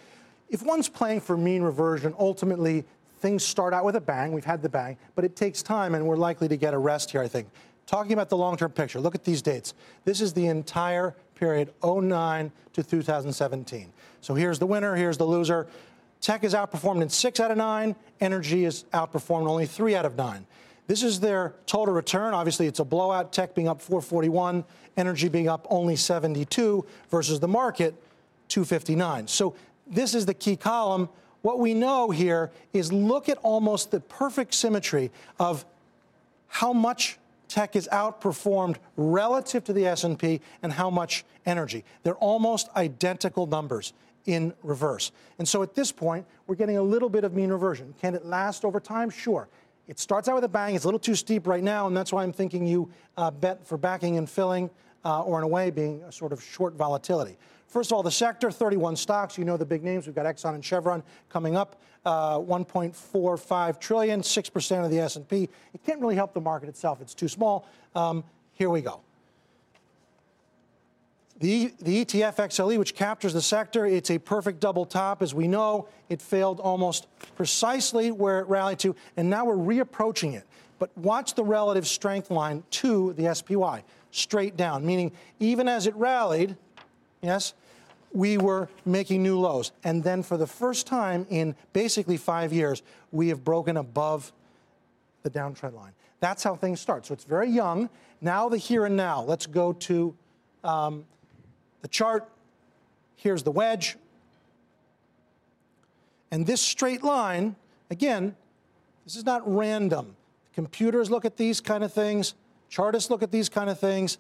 If 0.49 0.63
one's 0.63 0.89
playing 0.89 1.23
for 1.23 1.37
mean 1.37 1.63
reversion, 1.63 2.15
ultimately 2.17 2.85
things 3.19 3.45
start 3.45 3.75
out 3.75 3.85
with 3.85 3.97
a 3.97 4.01
bang. 4.01 4.31
We've 4.31 4.45
had 4.45 4.63
the 4.63 4.69
bang, 4.69 4.97
but 5.17 5.25
it 5.25 5.35
takes 5.35 5.65
time, 5.65 5.97
and 5.97 6.07
we're 6.07 6.17
likely 6.17 6.47
to 6.47 6.57
get 6.57 6.75
a 6.75 6.79
rest 6.79 7.11
here, 7.11 7.23
I 7.23 7.27
think. 7.27 7.49
Talking 7.89 8.13
about 8.13 8.29
the 8.29 8.37
long-term 8.37 8.73
picture, 8.73 9.01
look 9.01 9.15
at 9.15 9.25
these 9.25 9.41
dates. 9.41 9.73
This 10.05 10.21
is 10.21 10.35
the 10.35 10.47
entire 10.47 11.17
period 11.39 11.73
09 11.85 12.51
to 12.73 12.83
2017. 12.83 13.93
So 14.21 14.35
here's 14.35 14.59
the 14.59 14.67
winner, 14.67 14.95
here's 14.97 15.17
the 15.17 15.25
loser. 15.25 15.67
Tech 16.21 16.43
is 16.45 16.55
outperformed 16.55 17.03
in 17.03 17.09
six 17.09 17.39
out 17.39 17.51
of 17.51 17.57
nine. 17.57 17.95
Energy 18.21 18.65
is 18.65 18.85
outperformed 18.93 19.49
only 19.49 19.67
three 19.67 19.95
out 19.95 20.05
of 20.05 20.17
nine. 20.17 20.47
This 20.89 21.03
is 21.03 21.21
their 21.21 21.55
total 21.67 21.95
return. 21.95 22.35
Obviously, 22.35 22.67
it's 22.67 22.81
a 22.81 22.85
blowout. 22.85 23.33
Tech 23.33 23.55
being 23.55 23.69
up 23.69 23.81
441, 23.81 24.65
energy 24.97 25.29
being 25.29 25.49
up 25.49 25.67
only 25.71 25.97
72 25.97 26.85
versus 27.11 27.39
the 27.41 27.49
market 27.49 27.95
259. 28.49 29.29
So 29.29 29.55
this 29.87 30.15
is 30.15 30.27
the 30.27 30.35
key 30.35 30.57
column. 30.57 31.09
What 31.43 31.61
we 31.61 31.75
know 31.75 32.11
here 32.11 32.51
is 32.73 32.93
look 32.93 33.29
at 33.29 33.39
almost 33.39 33.91
the 33.91 34.01
perfect 34.01 34.55
symmetry 34.55 35.11
of 35.39 35.65
how 36.49 36.73
much 36.73 37.19
tech 37.49 37.77
is 37.77 37.89
outperformed 37.91 38.77
relative 38.97 39.65
to 39.65 39.73
the 39.73 39.87
S&P 39.87 40.41
and 40.63 40.73
how 40.73 40.91
much 40.91 41.25
energy. 41.47 41.85
They're 42.03 42.15
almost 42.17 42.69
identical 42.77 43.47
numbers 43.47 43.93
in 44.27 44.53
reverse. 44.63 45.11
And 45.39 45.49
so 45.49 45.63
at 45.63 45.75
this 45.75 45.91
point, 45.91 46.27
we're 46.47 46.55
getting 46.55 46.77
a 46.77 46.83
little 46.83 47.09
bit 47.09 47.25
of 47.25 47.35
mean 47.35 47.51
reversion. 47.51 47.95
Can 48.01 48.15
it 48.15 48.25
last 48.27 48.65
over 48.65 48.79
time? 48.79 49.11
Sure. 49.11 49.49
It 49.87 49.99
starts 49.99 50.29
out 50.29 50.35
with 50.35 50.45
a 50.45 50.49
bang. 50.49 50.75
It's 50.75 50.85
a 50.85 50.87
little 50.87 51.01
too 51.01 51.15
steep 51.15 51.47
right 51.47 51.63
now, 51.63 51.87
and 51.87 51.97
that's 51.97 52.13
why 52.13 52.23
I'm 52.23 52.33
thinking 52.33 52.67
you 52.67 52.91
uh, 53.17 53.31
bet 53.31 53.67
for 53.67 53.79
backing 53.79 54.19
and 54.19 54.29
filling, 54.29 54.69
uh, 55.05 55.23
or 55.23 55.39
in 55.39 55.45
a 55.45 55.49
way 55.49 55.71
being 55.71 56.03
a 56.03 56.13
sort 56.13 56.33
of 56.33 56.43
short 56.43 56.75
volatility. 56.75 57.37
First 57.67 57.91
of 57.91 57.97
all, 57.97 58.03
the 58.03 58.11
sector, 58.11 58.51
31 58.51 58.97
stocks. 58.97 59.37
You 59.37 59.45
know 59.45 59.57
the 59.57 59.67
big 59.67 59.85
names. 59.85 60.07
We've 60.07 60.15
got 60.15 60.25
Exxon 60.25 60.55
and 60.55 60.65
Chevron 60.65 61.03
coming 61.29 61.55
up, 61.55 61.81
uh, 62.07 62.39
1.45 62.39 63.79
trillion, 63.79 64.23
6% 64.23 64.85
of 64.85 64.91
the 64.91 64.99
S&P. 65.01 65.49
It 65.75 65.85
can't 65.85 66.01
really 66.01 66.17
help 66.17 66.33
the 66.33 66.41
market 66.41 66.69
itself. 66.71 67.03
It's 67.03 67.15
too 67.15 67.29
small. 67.29 67.67
Um, 67.95 68.25
here 68.55 68.71
we 68.71 68.81
go. 68.81 69.01
The, 71.41 71.73
the 71.81 72.05
ETF 72.05 72.37
XLE, 72.37 72.79
which 72.79 72.95
captures 72.97 73.33
the 73.33 73.43
sector, 73.43 73.87
it's 73.87 74.11
a 74.11 74.19
perfect 74.19 74.59
double 74.59 74.85
top. 74.85 75.23
As 75.23 75.35
we 75.35 75.47
know, 75.47 75.87
it 76.09 76.21
failed 76.21 76.59
almost 76.59 77.07
precisely 77.37 78.11
where 78.11 78.41
it 78.41 78.49
rallied 78.49 78.81
to, 78.81 78.97
and 79.17 79.31
now 79.31 79.45
we're 79.45 79.55
reapproaching 79.55 80.35
it. 80.35 80.45
But 80.81 80.97
watch 80.99 81.35
the 81.35 81.45
relative 81.45 81.87
strength 81.87 82.31
line 82.31 82.65
to 82.71 83.13
the 83.13 83.33
SPY, 83.35 83.85
straight 84.19 84.57
down, 84.57 84.85
meaning 84.85 85.13
even 85.41 85.69
as 85.69 85.87
it 85.87 85.95
rallied, 85.95 86.57
yes, 87.23 87.55
we 88.13 88.39
were 88.39 88.69
making 88.85 89.23
new 89.23 89.39
lows. 89.39 89.73
And 89.85 90.03
then 90.03 90.23
for 90.23 90.37
the 90.37 90.47
first 90.47 90.87
time 90.87 91.27
in 91.31 91.55
basically 91.73 92.17
five 92.17 92.53
years, 92.53 92.83
we 93.13 93.29
have 93.29 93.45
broken 93.45 93.77
above 93.77 94.33
the 95.23 95.31
downtrend 95.31 95.75
line. 95.75 95.93
That's 96.21 96.43
how 96.43 96.57
things 96.57 96.81
start. 96.81 97.07
So 97.07 97.15
it's 97.15 97.25
very 97.25 97.51
young. 97.51 97.91
Now 98.21 98.49
the 98.49 98.57
here 98.57 98.87
and 98.87 98.97
now. 98.97 99.23
Let's 99.23 99.47
go 99.47 99.73
to 99.75 100.15
um, 100.65 101.05
the 101.83 101.89
chart. 101.89 102.29
Here's 103.17 103.43
the 103.43 103.53
wedge. 103.53 103.97
And 106.31 106.47
this 106.47 106.61
straight 106.61 107.03
line, 107.03 107.57
again, 107.91 108.37
this 109.05 109.17
is 109.17 109.25
not 109.25 109.43
random. 109.47 110.17
Computers 110.55 111.11
look 111.11 111.25
at 111.25 111.37
these 111.37 111.61
kind 111.61 111.85
of 111.85 111.93
things. 111.93 112.35
Chartists 112.69 113.11
look 113.11 113.23
at 113.23 113.31
these 113.31 113.49
kind 113.49 113.71
of 113.71 113.79
things. 113.79 114.19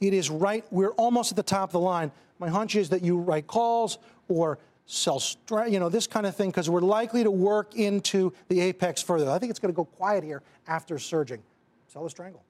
It 0.00 0.12
is 0.12 0.28
right, 0.30 0.64
we're 0.70 0.90
almost 0.90 1.32
at 1.32 1.36
the 1.36 1.42
top 1.42 1.68
of 1.68 1.72
the 1.72 1.80
line. 1.80 2.10
My 2.38 2.48
hunch 2.48 2.76
is 2.76 2.88
that 2.90 3.02
you 3.02 3.18
write 3.18 3.46
calls 3.46 3.98
or 4.28 4.58
sell, 4.86 5.22
you 5.66 5.80
know, 5.80 5.88
this 5.88 6.06
kind 6.06 6.26
of 6.26 6.36
thing, 6.36 6.50
because 6.50 6.68
we're 6.68 6.80
likely 6.80 7.22
to 7.22 7.30
work 7.30 7.74
into 7.76 8.32
the 8.48 8.60
apex 8.60 9.02
further. 9.02 9.30
I 9.30 9.38
think 9.38 9.50
it's 9.50 9.58
going 9.58 9.72
to 9.72 9.76
go 9.76 9.84
quiet 9.84 10.24
here 10.24 10.42
after 10.66 10.98
surging. 10.98 11.42
Sell 11.86 12.04
a 12.04 12.10
strangle. 12.10 12.42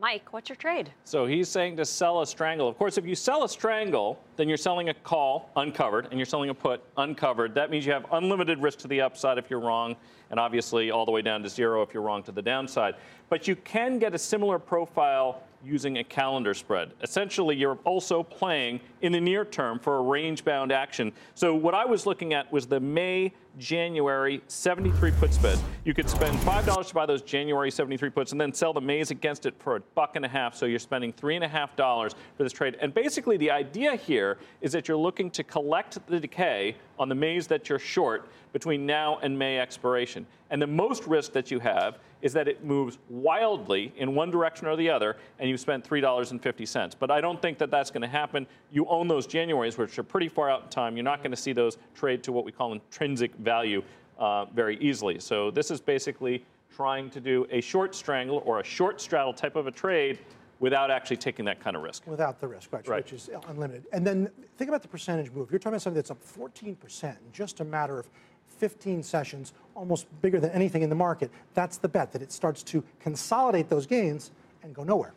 Mike, 0.00 0.32
what's 0.32 0.48
your 0.48 0.56
trade? 0.56 0.90
So 1.04 1.26
he's 1.26 1.46
saying 1.46 1.76
to 1.76 1.84
sell 1.84 2.22
a 2.22 2.26
strangle. 2.26 2.66
Of 2.66 2.78
course, 2.78 2.96
if 2.96 3.04
you 3.04 3.14
sell 3.14 3.44
a 3.44 3.48
strangle, 3.48 4.18
then 4.36 4.48
you're 4.48 4.56
selling 4.56 4.88
a 4.88 4.94
call 4.94 5.50
uncovered 5.56 6.06
and 6.06 6.18
you're 6.18 6.24
selling 6.24 6.48
a 6.48 6.54
put 6.54 6.82
uncovered. 6.96 7.54
That 7.54 7.70
means 7.70 7.84
you 7.84 7.92
have 7.92 8.06
unlimited 8.10 8.62
risk 8.62 8.78
to 8.78 8.88
the 8.88 9.02
upside 9.02 9.36
if 9.36 9.50
you're 9.50 9.60
wrong, 9.60 9.94
and 10.30 10.40
obviously 10.40 10.90
all 10.90 11.04
the 11.04 11.12
way 11.12 11.20
down 11.20 11.42
to 11.42 11.50
zero 11.50 11.82
if 11.82 11.92
you're 11.92 12.02
wrong 12.02 12.22
to 12.22 12.32
the 12.32 12.40
downside. 12.40 12.94
But 13.28 13.46
you 13.46 13.56
can 13.56 13.98
get 13.98 14.14
a 14.14 14.18
similar 14.18 14.58
profile 14.58 15.42
using 15.64 15.98
a 15.98 16.04
calendar 16.04 16.54
spread. 16.54 16.92
Essentially, 17.02 17.56
you're 17.56 17.78
also 17.84 18.22
playing 18.22 18.80
in 19.02 19.12
the 19.12 19.20
near 19.20 19.44
term 19.44 19.78
for 19.78 19.98
a 19.98 20.02
range 20.02 20.44
bound 20.44 20.72
action. 20.72 21.12
So, 21.34 21.54
what 21.54 21.74
I 21.74 21.84
was 21.84 22.06
looking 22.06 22.34
at 22.34 22.50
was 22.52 22.66
the 22.66 22.80
May 22.80 23.32
January 23.58 24.40
73 24.46 25.10
put 25.12 25.34
spread. 25.34 25.58
You 25.84 25.92
could 25.92 26.08
spend 26.08 26.36
$5 26.38 26.88
to 26.88 26.94
buy 26.94 27.06
those 27.06 27.22
January 27.22 27.70
73 27.70 28.10
puts 28.10 28.32
and 28.32 28.40
then 28.40 28.52
sell 28.52 28.72
the 28.72 28.80
Mays 28.80 29.10
against 29.10 29.44
it 29.44 29.54
for 29.58 29.76
a 29.76 29.80
buck 29.94 30.16
and 30.16 30.24
a 30.24 30.28
half. 30.28 30.54
So 30.54 30.66
you're 30.66 30.78
spending 30.78 31.12
$3.5 31.12 32.14
for 32.36 32.42
this 32.42 32.52
trade. 32.52 32.76
And 32.80 32.94
basically, 32.94 33.36
the 33.36 33.50
idea 33.50 33.96
here 33.96 34.38
is 34.60 34.72
that 34.72 34.88
you're 34.88 34.96
looking 34.96 35.30
to 35.32 35.44
collect 35.44 35.98
the 36.06 36.20
decay 36.20 36.76
on 36.98 37.08
the 37.08 37.14
Mays 37.14 37.46
that 37.48 37.68
you're 37.68 37.78
short 37.78 38.28
between 38.52 38.86
now 38.86 39.18
and 39.22 39.38
May 39.38 39.58
expiration. 39.58 40.26
And 40.50 40.60
the 40.60 40.66
most 40.66 41.06
risk 41.06 41.32
that 41.32 41.50
you 41.50 41.60
have 41.60 41.98
is 42.22 42.32
that 42.32 42.48
it 42.48 42.64
moves 42.64 42.98
wildly 43.08 43.92
in 43.96 44.14
one 44.14 44.30
direction 44.30 44.66
or 44.66 44.76
the 44.76 44.90
other, 44.90 45.16
and 45.38 45.48
you 45.48 45.56
spent 45.56 45.88
$3.50. 45.88 46.94
But 46.98 47.10
I 47.10 47.20
don't 47.20 47.40
think 47.40 47.58
that 47.58 47.70
that's 47.70 47.90
going 47.90 48.02
to 48.02 48.08
happen. 48.08 48.46
You 48.70 48.86
own 48.86 49.08
those 49.08 49.26
Januaries, 49.26 49.78
which 49.78 49.98
are 49.98 50.02
pretty 50.02 50.28
far 50.28 50.50
out 50.50 50.64
in 50.64 50.68
time. 50.68 50.96
You're 50.96 51.04
not 51.04 51.18
going 51.18 51.30
to 51.30 51.36
see 51.36 51.52
those 51.52 51.78
trade 51.94 52.22
to 52.24 52.32
what 52.32 52.44
we 52.44 52.52
call 52.52 52.72
intrinsic 52.72 53.34
value 53.36 53.82
uh, 54.18 54.44
very 54.46 54.76
easily. 54.78 55.18
So 55.18 55.50
this 55.50 55.70
is 55.70 55.80
basically 55.80 56.44
trying 56.74 57.10
to 57.10 57.20
do 57.20 57.46
a 57.50 57.60
short 57.60 57.94
strangle 57.94 58.42
or 58.44 58.60
a 58.60 58.64
short 58.64 59.00
straddle 59.00 59.32
type 59.32 59.56
of 59.56 59.66
a 59.66 59.70
trade 59.70 60.18
without 60.60 60.90
actually 60.90 61.16
taking 61.16 61.44
that 61.46 61.58
kind 61.58 61.74
of 61.74 61.82
risk. 61.82 62.06
Without 62.06 62.38
the 62.38 62.46
risk, 62.46 62.70
right, 62.72 62.86
right, 62.86 63.02
which 63.02 63.14
is 63.14 63.30
unlimited. 63.48 63.86
And 63.92 64.06
then 64.06 64.30
think 64.58 64.68
about 64.68 64.82
the 64.82 64.88
percentage 64.88 65.32
move. 65.32 65.50
You're 65.50 65.58
talking 65.58 65.72
about 65.72 65.82
something 65.82 65.96
that's 65.96 66.10
up 66.10 66.22
14% 66.22 67.04
in 67.04 67.16
just 67.32 67.60
a 67.60 67.64
matter 67.64 67.98
of 67.98 68.08
15 68.60 69.02
sessions, 69.02 69.54
almost 69.74 70.06
bigger 70.20 70.38
than 70.38 70.50
anything 70.50 70.82
in 70.82 70.90
the 70.90 70.94
market. 70.94 71.30
That's 71.54 71.78
the 71.78 71.88
bet, 71.88 72.12
that 72.12 72.20
it 72.20 72.30
starts 72.30 72.62
to 72.64 72.84
consolidate 73.00 73.70
those 73.70 73.86
gains 73.86 74.30
and 74.62 74.74
go 74.74 74.84
nowhere. 74.84 75.14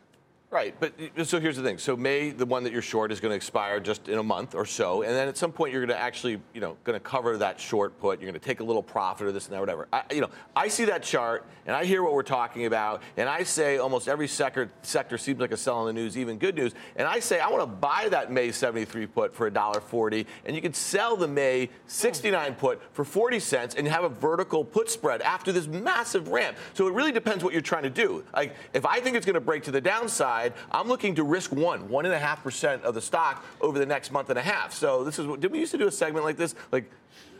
Right, 0.53 0.75
but 0.79 0.93
so 1.27 1.39
here's 1.39 1.57
the 1.57 1.63
thing. 1.63 1.79
So 1.79 1.97
May, 1.97 2.29
the 2.29 2.45
one 2.45 2.63
that 2.63 2.71
you're 2.71 2.83
short, 2.83 3.11
is 3.11 3.19
going 3.19 3.31
to 3.31 3.35
expire 3.35 3.79
just 3.79 4.07
in 4.07 4.19
a 4.19 4.23
month 4.23 4.53
or 4.53 4.67
so, 4.67 5.01
and 5.01 5.11
then 5.11 5.27
at 5.27 5.35
some 5.35 5.51
point 5.51 5.73
you're 5.73 5.83
going 5.83 5.97
to 5.97 5.99
actually, 5.99 6.39
you 6.53 6.61
know, 6.61 6.77
going 6.83 6.93
to 6.93 6.99
cover 6.99 7.37
that 7.37 7.59
short 7.59 7.99
put. 7.99 8.21
You're 8.21 8.29
going 8.29 8.39
to 8.39 8.45
take 8.45 8.59
a 8.59 8.63
little 8.63 8.83
profit 8.83 9.25
or 9.25 9.31
this 9.31 9.47
and 9.47 9.55
that, 9.55 9.59
whatever. 9.59 9.87
I, 9.91 10.03
you 10.11 10.21
know, 10.21 10.29
I 10.55 10.67
see 10.67 10.85
that 10.85 11.01
chart 11.01 11.47
and 11.65 11.75
I 11.75 11.85
hear 11.85 12.03
what 12.03 12.13
we're 12.13 12.21
talking 12.21 12.67
about, 12.67 13.01
and 13.17 13.27
I 13.27 13.41
say 13.41 13.77
almost 13.77 14.07
every 14.07 14.27
sector 14.27 14.69
sector 14.83 15.17
seems 15.17 15.39
like 15.39 15.51
a 15.51 15.57
sell 15.57 15.77
on 15.77 15.87
the 15.87 15.93
news, 15.93 16.19
even 16.19 16.37
good 16.37 16.53
news. 16.53 16.73
And 16.97 17.07
I 17.07 17.19
say 17.19 17.39
I 17.39 17.49
want 17.49 17.63
to 17.63 17.75
buy 17.75 18.09
that 18.11 18.31
May 18.31 18.51
73 18.51 19.07
put 19.07 19.33
for 19.33 19.49
$1.40, 19.49 20.27
and 20.45 20.55
you 20.55 20.61
can 20.61 20.75
sell 20.75 21.17
the 21.17 21.27
May 21.27 21.71
69 21.87 22.53
put 22.55 22.79
for 22.93 23.03
40 23.03 23.39
cents 23.39 23.73
and 23.73 23.87
have 23.87 24.03
a 24.03 24.09
vertical 24.09 24.63
put 24.63 24.91
spread 24.91 25.23
after 25.23 25.51
this 25.51 25.65
massive 25.65 26.27
ramp. 26.27 26.57
So 26.75 26.87
it 26.87 26.93
really 26.93 27.11
depends 27.11 27.43
what 27.43 27.53
you're 27.53 27.61
trying 27.63 27.83
to 27.83 27.89
do. 27.89 28.23
Like 28.35 28.55
if 28.73 28.85
I 28.85 28.99
think 28.99 29.15
it's 29.15 29.25
going 29.25 29.33
to 29.33 29.41
break 29.41 29.63
to 29.63 29.71
the 29.71 29.81
downside 29.81 30.42
side, 30.43 30.53
I'm 30.71 30.87
looking 30.87 31.15
to 31.15 31.23
risk 31.23 31.51
one, 31.51 31.89
one 31.89 32.05
and 32.05 32.13
a 32.13 32.19
half 32.19 32.43
percent 32.43 32.83
of 32.83 32.93
the 32.93 33.01
stock 33.01 33.43
over 33.61 33.79
the 33.79 33.85
next 33.85 34.11
month 34.11 34.29
and 34.29 34.37
a 34.37 34.41
half. 34.41 34.73
So 34.73 35.03
this 35.03 35.19
is 35.19 35.27
what 35.27 35.39
did 35.39 35.51
we 35.51 35.59
used 35.59 35.71
to 35.71 35.77
do 35.77 35.87
a 35.87 35.91
segment 35.91 36.25
like 36.25 36.37
this? 36.37 36.55
Like 36.71 36.91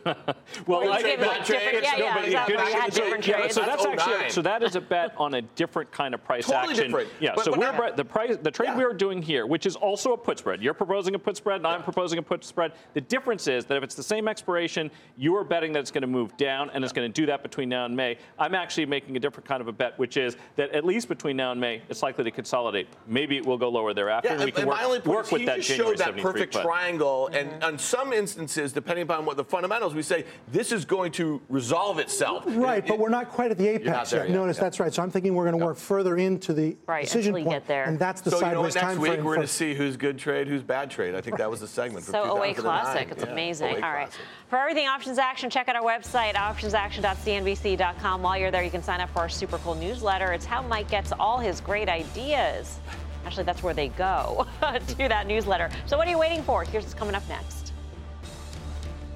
well, 0.68 0.92
I 0.92 1.02
think 1.02 1.20
bad 1.20 1.46
trade. 1.46 1.80
Yeah, 1.82 1.98
yeah, 1.98 2.16
no, 2.16 2.24
exactly. 2.24 2.92
different 2.92 3.28
yeah, 3.28 3.48
so 3.48 3.62
that's 3.62 3.86
actually 3.86 4.30
so 4.30 4.42
that 4.42 4.64
is 4.64 4.76
a 4.76 4.82
bet 4.82 5.14
on 5.18 5.36
a 5.36 5.42
different 5.42 5.92
kind 5.92 6.14
of 6.14 6.24
price 6.24 6.46
totally 6.46 6.74
action. 6.74 6.88
Different. 6.88 7.10
Yeah. 7.20 7.34
But, 7.36 7.46
so 7.46 7.52
but 7.52 7.60
we're 7.60 7.84
I, 7.84 7.92
the 7.92 8.06
price 8.06 8.38
the 8.42 8.52
trade 8.52 8.68
yeah. 8.68 8.78
we 8.78 8.84
are 8.84 8.94
doing 8.94 9.22
here, 9.22 9.46
which 9.46 9.66
is 9.66 9.76
also 9.76 10.14
a 10.14 10.18
put 10.18 10.40
spread. 10.40 10.62
You're 10.62 10.74
proposing 10.74 11.16
a 11.16 11.20
put 11.20 11.38
spread, 11.38 11.58
and 11.58 11.66
yeah. 11.66 11.72
I'm 11.72 11.84
proposing 11.84 12.20
a 12.20 12.22
put 12.22 12.44
spread. 12.44 12.74
The 12.94 13.02
difference 13.02 13.48
is 13.48 13.66
that 13.66 13.78
if 13.78 13.84
it's 13.84 13.96
the 13.96 14.04
same 14.04 14.28
expiration, 14.28 14.92
you 15.18 15.36
are 15.36 15.44
betting 15.44 15.74
that 15.74 15.80
it's 15.80 15.92
going 15.92 16.02
to 16.02 16.08
move 16.08 16.36
down, 16.38 16.70
and 16.72 16.84
it's 16.84 16.94
going 16.94 17.12
to 17.12 17.22
do 17.22 17.26
that 17.28 17.44
between 17.44 17.70
now 17.70 17.86
and 17.86 17.96
May. 17.96 18.18
I'm 18.38 18.56
actually 18.56 18.86
making 18.86 19.16
a 19.16 19.20
different 19.20 19.48
kind 19.48 19.62
of 19.62 19.68
a 19.68 19.74
bet, 19.74 19.98
which 19.98 20.18
is 20.18 20.36
that 20.56 20.72
at 20.72 20.86
least 20.86 21.08
between 21.08 21.38
now 21.38 21.52
and 21.52 21.62
May, 21.62 21.82
it's 21.90 22.04
likely 22.04 22.24
to 22.26 22.32
consolidate. 22.32 22.88
Maybe 23.08 23.38
it 23.38 23.46
will 23.46 23.58
go 23.58 23.70
lower 23.70 23.94
thereafter, 23.94 24.30
yeah, 24.30 24.36
and 24.36 24.44
we 24.44 24.52
can 24.52 24.62
and 24.62 24.70
work, 24.70 24.78
my 24.78 24.84
only 24.84 25.00
point 25.00 25.16
work 25.16 25.26
is 25.28 25.32
with 25.32 25.42
he 25.42 25.46
that 25.48 25.58
just 25.58 25.70
January 25.70 25.98
showed 25.98 26.06
that 26.06 26.18
perfect 26.18 26.54
triangle, 26.54 27.30
mm-hmm. 27.32 27.54
and 27.54 27.64
on 27.64 27.78
some 27.78 28.14
instances, 28.14 28.74
depending 28.74 29.04
upon 29.04 29.26
what 29.26 29.38
the 29.38 29.44
fundamentals, 29.44 29.93
we 29.94 30.02
say 30.02 30.26
this 30.52 30.72
is 30.72 30.86
going 30.86 31.12
to 31.14 31.42
resolve 31.50 32.00
itself. 32.00 32.44
Right, 32.48 32.84
it, 32.84 32.88
but 32.88 33.00
we're 33.00 33.10
not 33.10 33.30
quite 33.30 33.52
at 33.52 33.58
the 33.58 33.68
apex 33.68 34.12
yet. 34.12 34.28
yet. 34.28 34.36
Notice 34.36 34.58
yeah. 34.58 34.64
that's 34.64 34.80
right. 34.80 34.94
So 34.94 35.02
I'm 35.02 35.12
thinking 35.12 35.34
we're 35.34 35.50
going 35.50 35.60
to 35.60 35.66
work 35.66 35.78
further 35.78 36.18
into 36.18 36.54
the 36.54 36.76
right, 36.88 37.06
decision 37.06 37.34
point, 37.34 37.50
get 37.50 37.68
there. 37.68 37.86
and 37.86 38.00
that's 38.00 38.22
the 38.22 38.32
so, 38.32 38.40
sideways 38.40 38.76
you 38.76 38.82
know 38.82 38.88
what, 38.88 38.96
next 38.96 39.00
week 39.00 39.24
we're 39.24 39.36
going 39.36 39.48
to 39.48 39.54
see 39.54 39.74
who's 39.74 39.98
good 39.98 40.18
trade, 40.18 40.48
who's 40.48 40.64
bad 40.64 40.90
trade. 40.90 41.16
I 41.16 41.22
think 41.22 41.34
right. 41.34 41.40
that 41.40 41.50
was 41.50 41.60
the 41.60 41.68
segment. 41.68 42.06
So 42.06 42.44
08 42.44 42.58
Classic, 42.58 43.10
it's 43.12 43.24
yeah. 43.24 43.32
amazing. 43.32 43.68
08 43.68 43.76
All 43.76 43.82
right. 43.82 44.08
Classic. 44.08 44.22
For 44.50 44.60
everything 44.60 44.88
options 44.88 45.18
action, 45.18 45.50
check 45.50 45.68
out 45.68 45.76
our 45.76 45.82
website, 45.82 46.36
optionsaction.cnbc.com. 46.36 48.22
While 48.22 48.38
you're 48.38 48.52
there, 48.52 48.64
you 48.64 48.72
can 48.72 48.84
sign 48.84 49.02
up 49.02 49.10
for 49.10 49.20
our 49.20 49.30
super 49.30 49.58
cool 49.60 49.76
newsletter. 49.76 50.32
It's 50.32 50.46
how 50.46 50.62
Mike 50.62 50.90
gets 50.90 51.12
all 51.12 51.40
his 51.40 51.60
great 51.60 51.90
ideas. 51.90 52.80
Actually, 53.26 53.44
that's 53.46 53.64
where 53.64 53.74
they 53.74 53.88
go 53.88 54.46
to 54.88 54.96
that 55.08 55.28
newsletter. 55.28 55.70
So 55.86 55.98
what 55.98 56.08
are 56.08 56.12
you 56.12 56.20
waiting 56.20 56.44
for? 56.44 56.64
Here's 56.64 56.84
what's 56.84 56.94
coming 56.94 57.16
up 57.16 57.28
next. 57.30 57.63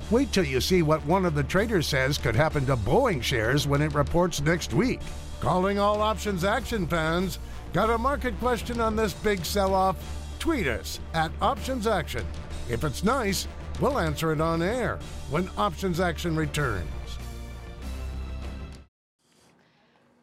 Wait 0.10 0.32
till 0.32 0.46
you 0.46 0.62
see 0.62 0.82
what 0.82 1.06
one 1.06 1.26
of 1.26 1.36
the 1.36 1.44
traders 1.44 1.86
says 1.86 2.18
could 2.18 2.36
happen 2.36 2.66
to 2.66 2.78
Boeing 2.78 3.22
shares 3.22 3.68
when 3.68 3.82
it 3.82 3.94
reports 3.94 4.40
next 4.42 4.74
week. 4.74 5.02
Calling 5.42 5.80
all 5.80 6.02
options 6.02 6.46
action 6.46 6.88
fans. 6.88 7.40
Got 7.74 7.90
a 7.90 7.98
market 7.98 8.40
question 8.40 8.80
on 8.80 8.96
this 8.96 9.14
big 9.14 9.44
sell 9.44 9.76
off? 9.76 9.98
Tweet 10.40 10.68
us 10.68 11.02
at 11.14 11.32
Options 11.42 11.88
Action. 11.88 12.26
If 12.70 12.86
it's 12.86 13.04
nice, 13.04 13.50
we'll 13.82 14.00
answer 14.00 14.32
it 14.32 14.40
on 14.40 14.62
air 14.62 14.98
when 15.30 15.50
Options 15.58 16.00
Action 16.00 16.38
returns. 16.38 16.90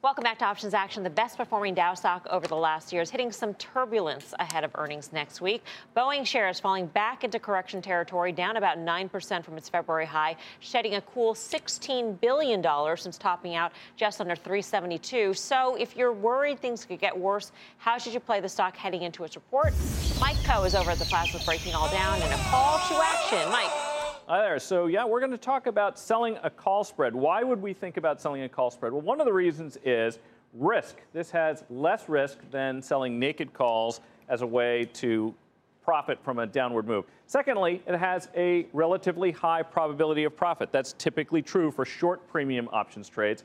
Welcome 0.04 0.24
back 0.24 0.38
to 0.40 0.44
Options 0.44 0.74
Action. 0.74 1.02
The 1.02 1.08
best 1.08 1.38
performing 1.38 1.72
Dow 1.72 1.94
stock 1.94 2.26
over 2.28 2.46
the 2.46 2.54
last 2.54 2.92
year 2.92 3.00
is 3.00 3.08
hitting 3.08 3.32
some 3.32 3.54
turbulence 3.54 4.34
ahead 4.38 4.62
of 4.62 4.70
earnings 4.74 5.14
next 5.14 5.40
week. 5.40 5.64
Boeing 5.96 6.26
shares 6.26 6.60
falling 6.60 6.88
back 6.88 7.24
into 7.24 7.38
correction 7.38 7.80
territory, 7.80 8.30
down 8.30 8.58
about 8.58 8.76
9% 8.76 9.42
from 9.42 9.56
its 9.56 9.70
February 9.70 10.04
high, 10.04 10.36
shedding 10.60 10.96
a 10.96 11.00
cool 11.00 11.32
$16 11.32 12.20
billion 12.20 12.62
since 12.98 13.16
topping 13.16 13.54
out 13.54 13.72
just 13.96 14.20
under 14.20 14.36
372. 14.36 15.32
So 15.32 15.74
if 15.76 15.96
you're 15.96 16.12
worried 16.12 16.60
things 16.60 16.84
could 16.84 17.00
get 17.00 17.18
worse, 17.18 17.50
how 17.78 17.96
should 17.96 18.12
you 18.12 18.20
play 18.20 18.40
the 18.40 18.48
stock 18.50 18.76
heading 18.76 19.04
into 19.04 19.24
its 19.24 19.36
report? 19.36 19.72
Mike 20.20 20.36
Khouw 20.44 20.66
is 20.66 20.74
over 20.74 20.90
at 20.90 20.98
the 20.98 21.08
with 21.32 21.46
breaking 21.46 21.74
all 21.74 21.88
down 21.88 22.20
and 22.20 22.30
a 22.30 22.44
call 22.50 22.76
to 22.76 23.02
action. 23.02 23.50
Mike. 23.50 23.83
Hi 24.26 24.40
there. 24.40 24.58
So, 24.58 24.86
yeah, 24.86 25.04
we're 25.04 25.20
going 25.20 25.32
to 25.32 25.36
talk 25.36 25.66
about 25.66 25.98
selling 25.98 26.38
a 26.42 26.48
call 26.48 26.82
spread. 26.82 27.14
Why 27.14 27.42
would 27.42 27.60
we 27.60 27.74
think 27.74 27.98
about 27.98 28.22
selling 28.22 28.40
a 28.40 28.48
call 28.48 28.70
spread? 28.70 28.90
Well, 28.90 29.02
one 29.02 29.20
of 29.20 29.26
the 29.26 29.32
reasons 29.34 29.76
is 29.84 30.18
risk. 30.54 30.96
This 31.12 31.30
has 31.32 31.62
less 31.68 32.08
risk 32.08 32.38
than 32.50 32.80
selling 32.80 33.18
naked 33.18 33.52
calls 33.52 34.00
as 34.30 34.40
a 34.40 34.46
way 34.46 34.88
to 34.94 35.34
profit 35.82 36.18
from 36.24 36.38
a 36.38 36.46
downward 36.46 36.86
move. 36.86 37.04
Secondly, 37.26 37.82
it 37.86 37.98
has 37.98 38.30
a 38.34 38.66
relatively 38.72 39.30
high 39.30 39.62
probability 39.62 40.24
of 40.24 40.34
profit. 40.34 40.72
That's 40.72 40.94
typically 40.94 41.42
true 41.42 41.70
for 41.70 41.84
short 41.84 42.26
premium 42.26 42.66
options 42.72 43.10
trades. 43.10 43.44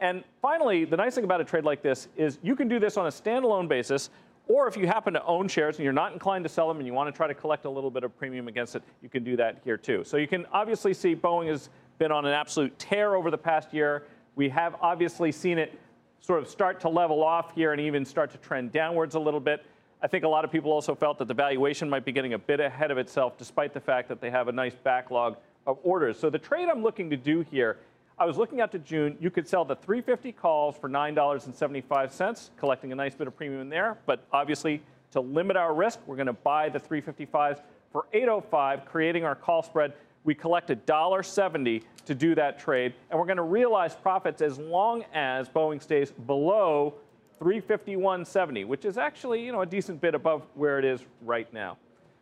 And 0.00 0.24
finally, 0.42 0.84
the 0.84 0.96
nice 0.96 1.14
thing 1.14 1.22
about 1.22 1.40
a 1.40 1.44
trade 1.44 1.62
like 1.62 1.82
this 1.82 2.08
is 2.16 2.40
you 2.42 2.56
can 2.56 2.66
do 2.66 2.80
this 2.80 2.96
on 2.96 3.06
a 3.06 3.10
standalone 3.10 3.68
basis 3.68 4.10
or 4.48 4.68
if 4.68 4.76
you 4.76 4.86
happen 4.86 5.12
to 5.14 5.24
own 5.24 5.48
shares 5.48 5.76
and 5.76 5.84
you're 5.84 5.92
not 5.92 6.12
inclined 6.12 6.44
to 6.44 6.48
sell 6.48 6.68
them 6.68 6.78
and 6.78 6.86
you 6.86 6.92
want 6.92 7.12
to 7.12 7.16
try 7.16 7.26
to 7.26 7.34
collect 7.34 7.64
a 7.64 7.70
little 7.70 7.90
bit 7.90 8.04
of 8.04 8.16
premium 8.16 8.48
against 8.48 8.76
it, 8.76 8.82
you 9.02 9.08
can 9.08 9.24
do 9.24 9.36
that 9.36 9.60
here 9.64 9.76
too. 9.76 10.04
So 10.04 10.16
you 10.16 10.28
can 10.28 10.46
obviously 10.52 10.94
see 10.94 11.16
Boeing 11.16 11.48
has 11.48 11.68
been 11.98 12.12
on 12.12 12.24
an 12.24 12.32
absolute 12.32 12.78
tear 12.78 13.16
over 13.16 13.30
the 13.30 13.38
past 13.38 13.74
year. 13.74 14.04
We 14.36 14.48
have 14.50 14.76
obviously 14.80 15.32
seen 15.32 15.58
it 15.58 15.78
sort 16.20 16.40
of 16.40 16.48
start 16.48 16.80
to 16.80 16.88
level 16.88 17.22
off 17.24 17.54
here 17.54 17.72
and 17.72 17.80
even 17.80 18.04
start 18.04 18.30
to 18.32 18.38
trend 18.38 18.72
downwards 18.72 19.14
a 19.14 19.20
little 19.20 19.40
bit. 19.40 19.64
I 20.02 20.06
think 20.06 20.24
a 20.24 20.28
lot 20.28 20.44
of 20.44 20.52
people 20.52 20.72
also 20.72 20.94
felt 20.94 21.18
that 21.18 21.28
the 21.28 21.34
valuation 21.34 21.88
might 21.88 22.04
be 22.04 22.12
getting 22.12 22.34
a 22.34 22.38
bit 22.38 22.60
ahead 22.60 22.90
of 22.90 22.98
itself, 22.98 23.38
despite 23.38 23.72
the 23.72 23.80
fact 23.80 24.08
that 24.08 24.20
they 24.20 24.30
have 24.30 24.48
a 24.48 24.52
nice 24.52 24.74
backlog 24.74 25.36
of 25.66 25.78
orders. 25.82 26.18
So 26.18 26.30
the 26.30 26.38
trade 26.38 26.68
I'm 26.68 26.82
looking 26.82 27.10
to 27.10 27.16
do 27.16 27.40
here 27.50 27.78
I 28.18 28.24
was 28.24 28.38
looking 28.38 28.62
out 28.62 28.72
to 28.72 28.78
June. 28.78 29.18
You 29.20 29.30
could 29.30 29.46
sell 29.46 29.66
the 29.66 29.76
350 29.76 30.32
calls 30.32 30.78
for 30.78 30.88
$9.75, 30.88 32.50
collecting 32.56 32.90
a 32.90 32.94
nice 32.94 33.14
bit 33.14 33.26
of 33.26 33.36
premium 33.36 33.68
there. 33.68 33.98
But 34.06 34.24
obviously, 34.32 34.82
to 35.10 35.20
limit 35.20 35.56
our 35.56 35.74
risk, 35.74 36.00
we're 36.06 36.16
going 36.16 36.26
to 36.26 36.32
buy 36.32 36.70
the 36.70 36.80
355s 36.80 37.60
for 37.92 38.06
805, 38.14 38.86
creating 38.86 39.24
our 39.24 39.34
call 39.34 39.62
spread. 39.62 39.92
We 40.24 40.34
collect 40.34 40.70
$1.70 40.70 41.82
to 42.06 42.14
do 42.14 42.34
that 42.34 42.58
trade, 42.58 42.94
and 43.10 43.20
we're 43.20 43.26
going 43.26 43.36
to 43.36 43.42
realize 43.42 43.94
profits 43.94 44.40
as 44.40 44.58
long 44.58 45.04
as 45.12 45.50
Boeing 45.50 45.82
stays 45.82 46.10
below 46.10 46.94
351.70, 47.38 48.66
which 48.66 48.86
is 48.86 48.96
actually 48.96 49.44
you 49.44 49.52
know 49.52 49.60
a 49.60 49.66
decent 49.66 50.00
bit 50.00 50.14
above 50.14 50.42
where 50.54 50.78
it 50.78 50.86
is 50.86 51.04
right 51.22 51.52
now. 51.52 51.76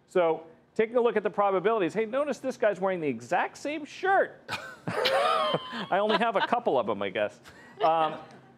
So 0.09 0.43
taking 0.75 0.97
a 0.97 1.01
look 1.01 1.17
at 1.17 1.23
the 1.23 1.31
probabilities, 1.31 1.95
hey, 1.95 2.05
notice 2.05 2.39
this 2.39 2.57
guy's 2.57 2.81
wearing 2.81 3.01
the 3.01 3.09
exact 3.09 3.59
same 3.59 3.85
shirt. 3.85 4.41
I 4.89 5.99
only 5.99 6.19
have 6.19 6.37
a 6.37 6.47
couple 6.47 6.79
of 6.79 6.87
them, 6.87 7.01
I 7.03 7.11
guess. 7.11 7.39
Um, 7.85 8.15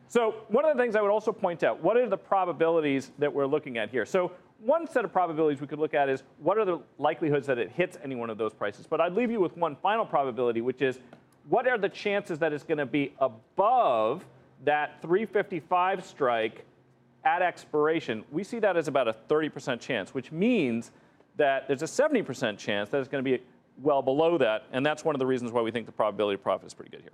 so 0.09 0.37
one 0.49 0.65
of 0.65 0.77
the 0.77 0.83
things 0.83 0.97
I 0.97 1.03
would 1.03 1.11
also 1.11 1.33
point 1.33 1.63
out, 1.63 1.83
what 1.83 1.97
are 1.97 2.09
the 2.09 2.17
probabilities 2.17 3.11
that 3.19 3.33
we're 3.33 3.47
looking 3.47 3.77
at 3.77 3.91
here? 3.91 4.07
So 4.07 4.33
one 4.61 4.89
set 4.89 5.05
of 5.05 5.13
probabilities 5.13 5.61
we 5.61 5.67
could 5.67 5.79
look 5.79 5.95
at 5.95 6.09
is 6.09 6.23
what 6.39 6.57
are 6.59 6.65
the 6.65 6.81
likelihoods 6.99 7.47
that 7.49 7.59
it 7.59 7.71
hits 7.71 7.99
any 8.03 8.15
one 8.15 8.31
of 8.31 8.39
those 8.39 8.55
prices? 8.55 8.87
But 8.89 9.01
I'd 9.01 9.13
leave 9.13 9.31
you 9.31 9.41
with 9.41 9.57
one 9.57 9.77
final 9.77 10.07
probability, 10.07 10.61
which 10.61 10.81
is 10.81 10.99
what 11.49 11.67
are 11.67 11.79
the 11.79 11.89
chances 11.89 12.39
that 12.39 12.53
it's 12.53 12.65
going 12.65 12.79
to 12.79 12.87
be 12.87 13.13
above 13.19 14.25
that 14.65 15.03
355 15.03 16.05
strike 16.05 16.65
at 17.25 17.43
expiration? 17.43 18.25
We 18.31 18.43
see 18.43 18.59
that 18.61 18.77
as 18.77 18.89
about 18.89 19.09
a 19.09 19.17
30% 19.29 19.81
chance, 19.81 20.15
which 20.15 20.33
means 20.33 20.93
that 21.37 21.69
there's 21.69 21.83
a 21.83 21.87
70% 21.87 22.59
chance 22.59 22.89
that 22.91 22.99
it's 22.99 23.09
going 23.09 23.25
to 23.25 23.31
be 23.31 23.43
well 23.83 24.03
below 24.03 24.39
that. 24.39 24.65
And 24.73 24.85
that's 24.85 25.05
one 25.05 25.15
of 25.15 25.19
the 25.19 25.27
reasons 25.27 25.53
why 25.53 25.63
we 25.63 25.71
think 25.71 25.87
the 25.87 25.93
probability 25.93 26.35
of 26.35 26.43
profit 26.43 26.67
is 26.67 26.75
pretty 26.75 26.91
good 26.91 27.03
here. 27.03 27.13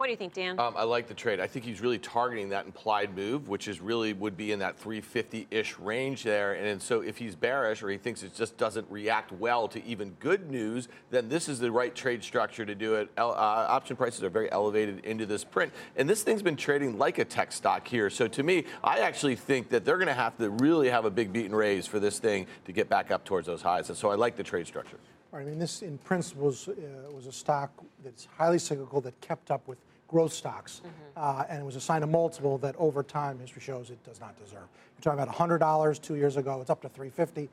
What 0.00 0.06
do 0.06 0.12
you 0.12 0.16
think, 0.16 0.32
Dan? 0.32 0.58
Um, 0.58 0.72
I 0.78 0.84
like 0.84 1.08
the 1.08 1.14
trade. 1.14 1.40
I 1.40 1.46
think 1.46 1.66
he's 1.66 1.82
really 1.82 1.98
targeting 1.98 2.48
that 2.48 2.64
implied 2.64 3.14
move, 3.14 3.50
which 3.50 3.68
is 3.68 3.82
really 3.82 4.14
would 4.14 4.34
be 4.34 4.50
in 4.50 4.58
that 4.60 4.82
350-ish 4.82 5.78
range 5.78 6.22
there. 6.22 6.54
And 6.54 6.80
so 6.80 7.02
if 7.02 7.18
he's 7.18 7.34
bearish 7.34 7.82
or 7.82 7.90
he 7.90 7.98
thinks 7.98 8.22
it 8.22 8.34
just 8.34 8.56
doesn't 8.56 8.86
react 8.88 9.30
well 9.30 9.68
to 9.68 9.84
even 9.84 10.12
good 10.12 10.50
news, 10.50 10.88
then 11.10 11.28
this 11.28 11.50
is 11.50 11.58
the 11.58 11.70
right 11.70 11.94
trade 11.94 12.24
structure 12.24 12.64
to 12.64 12.74
do 12.74 12.94
it. 12.94 13.10
Uh, 13.18 13.28
option 13.28 13.94
prices 13.94 14.22
are 14.22 14.30
very 14.30 14.50
elevated 14.50 15.04
into 15.04 15.26
this 15.26 15.44
print, 15.44 15.70
and 15.96 16.08
this 16.08 16.22
thing's 16.22 16.40
been 16.40 16.56
trading 16.56 16.96
like 16.96 17.18
a 17.18 17.24
tech 17.26 17.52
stock 17.52 17.86
here. 17.86 18.08
So 18.08 18.26
to 18.26 18.42
me, 18.42 18.64
I 18.82 19.00
actually 19.00 19.36
think 19.36 19.68
that 19.68 19.84
they're 19.84 19.98
going 19.98 20.08
to 20.08 20.14
have 20.14 20.34
to 20.38 20.48
really 20.48 20.88
have 20.88 21.04
a 21.04 21.10
big 21.10 21.30
beat 21.30 21.44
and 21.44 21.54
raise 21.54 21.86
for 21.86 22.00
this 22.00 22.18
thing 22.18 22.46
to 22.64 22.72
get 22.72 22.88
back 22.88 23.10
up 23.10 23.26
towards 23.26 23.46
those 23.46 23.60
highs. 23.60 23.90
And 23.90 23.98
so 23.98 24.08
I 24.10 24.14
like 24.14 24.36
the 24.36 24.44
trade 24.44 24.66
structure. 24.66 24.96
I 25.34 25.44
mean, 25.44 25.58
this 25.58 25.82
in 25.82 25.98
principle 25.98 26.46
was, 26.46 26.68
uh, 26.68 26.72
was 27.14 27.26
a 27.26 27.32
stock 27.32 27.70
that's 28.02 28.26
highly 28.38 28.58
cyclical 28.58 29.02
that 29.02 29.20
kept 29.20 29.50
up 29.50 29.68
with 29.68 29.78
growth 30.10 30.32
stocks. 30.32 30.82
Mm-hmm. 30.84 30.90
Uh, 31.16 31.44
and 31.48 31.62
it 31.62 31.64
was 31.64 31.76
a 31.76 31.80
sign 31.80 32.02
of 32.02 32.10
multiple 32.10 32.58
that 32.58 32.74
over 32.76 33.02
time, 33.02 33.38
history 33.38 33.62
shows 33.62 33.90
it 33.90 34.02
does 34.04 34.20
not 34.20 34.36
deserve. 34.42 34.66
You're 34.98 35.16
talking 35.16 35.22
about 35.22 35.34
$100 35.34 36.02
two 36.02 36.16
years 36.16 36.36
ago, 36.36 36.60
it's 36.60 36.70
up 36.70 36.82
to 36.82 36.88
350 36.88 37.48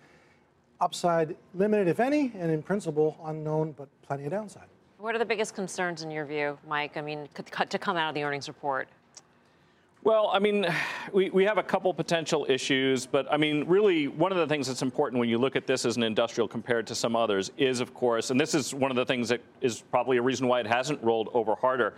Upside 0.80 1.36
limited, 1.56 1.88
if 1.88 2.00
any, 2.00 2.32
and 2.38 2.52
in 2.52 2.62
principle 2.62 3.18
unknown, 3.26 3.72
but 3.72 3.88
plenty 4.04 4.26
of 4.26 4.32
downside. 4.32 4.68
What 5.00 5.16
are 5.16 5.18
the 5.18 5.26
biggest 5.26 5.56
concerns 5.56 6.04
in 6.04 6.12
your 6.12 6.24
view, 6.24 6.56
Mike? 6.68 6.98
I 6.98 7.02
mean, 7.02 7.28
to 7.34 7.80
come 7.80 7.98
out 7.98 8.10
of 8.10 8.16
the 8.16 8.24
earnings 8.24 8.48
report? 8.48 8.88
Well, 10.04 10.30
I 10.32 10.38
mean, 10.38 10.68
we, 11.12 11.32
we 11.32 11.46
have 11.46 11.58
a 11.58 11.64
couple 11.64 11.92
potential 11.96 12.46
issues, 12.48 13.08
but 13.08 13.26
I 13.32 13.38
mean, 13.38 13.64
really, 13.68 14.08
one 14.08 14.32
of 14.32 14.38
the 14.38 14.46
things 14.46 14.68
that's 14.68 14.84
important 14.84 15.20
when 15.20 15.30
you 15.30 15.40
look 15.40 15.56
at 15.56 15.66
this 15.66 15.84
as 15.84 15.98
an 15.98 16.04
industrial 16.04 16.48
compared 16.48 16.86
to 16.88 16.96
some 16.96 17.16
others 17.16 17.52
is, 17.58 17.80
of 17.80 17.96
course, 17.96 18.30
and 18.30 18.40
this 18.40 18.54
is 18.54 18.74
one 18.74 18.92
of 18.92 18.98
the 18.98 19.06
things 19.06 19.30
that 19.30 19.42
is 19.62 19.82
probably 19.90 20.18
a 20.18 20.22
reason 20.22 20.48
why 20.48 20.60
it 20.60 20.68
hasn't 20.68 21.02
rolled 21.04 21.30
over 21.34 21.56
harder, 21.56 21.96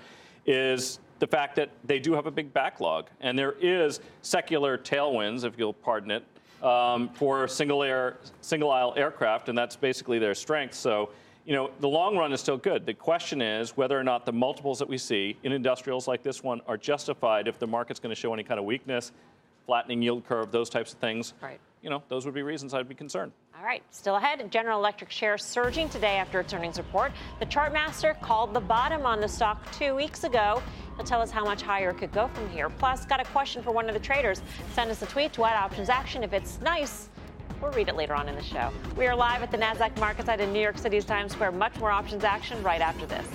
is 0.49 0.99
the 1.19 1.27
fact 1.27 1.55
that 1.55 1.69
they 1.83 1.99
do 1.99 2.13
have 2.13 2.25
a 2.25 2.31
big 2.31 2.51
backlog, 2.53 3.07
and 3.21 3.37
there 3.37 3.55
is 3.61 3.99
secular 4.21 4.77
tailwinds, 4.77 5.43
if 5.43 5.53
you'll 5.57 5.73
pardon 5.73 6.11
it, 6.11 6.23
um, 6.65 7.09
for 7.09 7.47
single 7.47 7.83
air, 7.83 8.17
single 8.41 8.71
aisle 8.71 8.93
aircraft, 8.97 9.47
and 9.47 9.57
that's 9.57 9.75
basically 9.75 10.17
their 10.17 10.33
strength. 10.33 10.73
So, 10.73 11.11
you 11.45 11.53
know, 11.53 11.69
the 11.81 11.87
long 11.87 12.17
run 12.17 12.33
is 12.33 12.39
still 12.39 12.57
good. 12.57 12.85
The 12.85 12.95
question 12.95 13.41
is 13.41 13.77
whether 13.77 13.97
or 13.97 14.03
not 14.03 14.25
the 14.25 14.33
multiples 14.33 14.79
that 14.79 14.89
we 14.89 14.97
see 14.97 15.37
in 15.43 15.51
industrials 15.51 16.07
like 16.07 16.23
this 16.23 16.43
one 16.43 16.61
are 16.67 16.77
justified 16.77 17.47
if 17.47 17.59
the 17.59 17.67
market's 17.67 17.99
going 17.99 18.13
to 18.13 18.19
show 18.19 18.33
any 18.33 18.43
kind 18.43 18.59
of 18.59 18.65
weakness, 18.65 19.11
flattening 19.67 20.01
yield 20.01 20.25
curve, 20.25 20.51
those 20.51 20.69
types 20.69 20.93
of 20.93 20.99
things. 20.99 21.33
Right. 21.41 21.59
You 21.81 21.89
know, 21.89 22.03
those 22.09 22.25
would 22.25 22.33
be 22.33 22.43
reasons 22.43 22.73
I'd 22.73 22.89
be 22.89 22.95
concerned. 22.95 23.31
All 23.57 23.63
right, 23.63 23.83
still 23.89 24.17
ahead. 24.17 24.49
General 24.51 24.79
Electric 24.79 25.11
shares 25.11 25.43
surging 25.43 25.87
today 25.89 26.17
after 26.17 26.39
its 26.39 26.53
earnings 26.53 26.77
report. 26.77 27.11
The 27.39 27.45
chartmaster 27.45 28.19
called 28.21 28.53
the 28.53 28.59
bottom 28.59 29.05
on 29.05 29.21
the 29.21 29.27
stock 29.27 29.71
two 29.71 29.95
weeks 29.95 30.23
ago. 30.23 30.61
He'll 30.95 31.05
tell 31.05 31.21
us 31.21 31.31
how 31.31 31.45
much 31.45 31.61
higher 31.61 31.91
it 31.91 31.97
could 31.97 32.11
go 32.11 32.27
from 32.29 32.49
here. 32.49 32.69
Plus, 32.69 33.05
got 33.05 33.21
a 33.21 33.25
question 33.25 33.63
for 33.63 33.71
one 33.71 33.87
of 33.87 33.93
the 33.93 33.99
traders. 33.99 34.41
Send 34.73 34.91
us 34.91 35.01
a 35.01 35.05
tweet 35.05 35.31
to 35.33 35.45
add 35.45 35.55
options 35.55 35.89
action 35.89 36.23
if 36.23 36.33
it's 36.33 36.59
nice. 36.61 37.09
We'll 37.61 37.71
read 37.71 37.89
it 37.89 37.95
later 37.95 38.15
on 38.15 38.29
in 38.29 38.35
the 38.35 38.43
show. 38.43 38.71
We 38.97 39.07
are 39.07 39.15
live 39.15 39.41
at 39.41 39.51
the 39.51 39.57
NASDAQ 39.57 39.97
market 39.99 40.25
site 40.25 40.39
in 40.39 40.53
New 40.53 40.61
York 40.61 40.77
City's 40.77 41.05
Times 41.05 41.33
Square. 41.33 41.53
Much 41.53 41.77
more 41.79 41.91
options 41.91 42.23
action 42.23 42.61
right 42.63 42.81
after 42.81 43.05
this. 43.05 43.27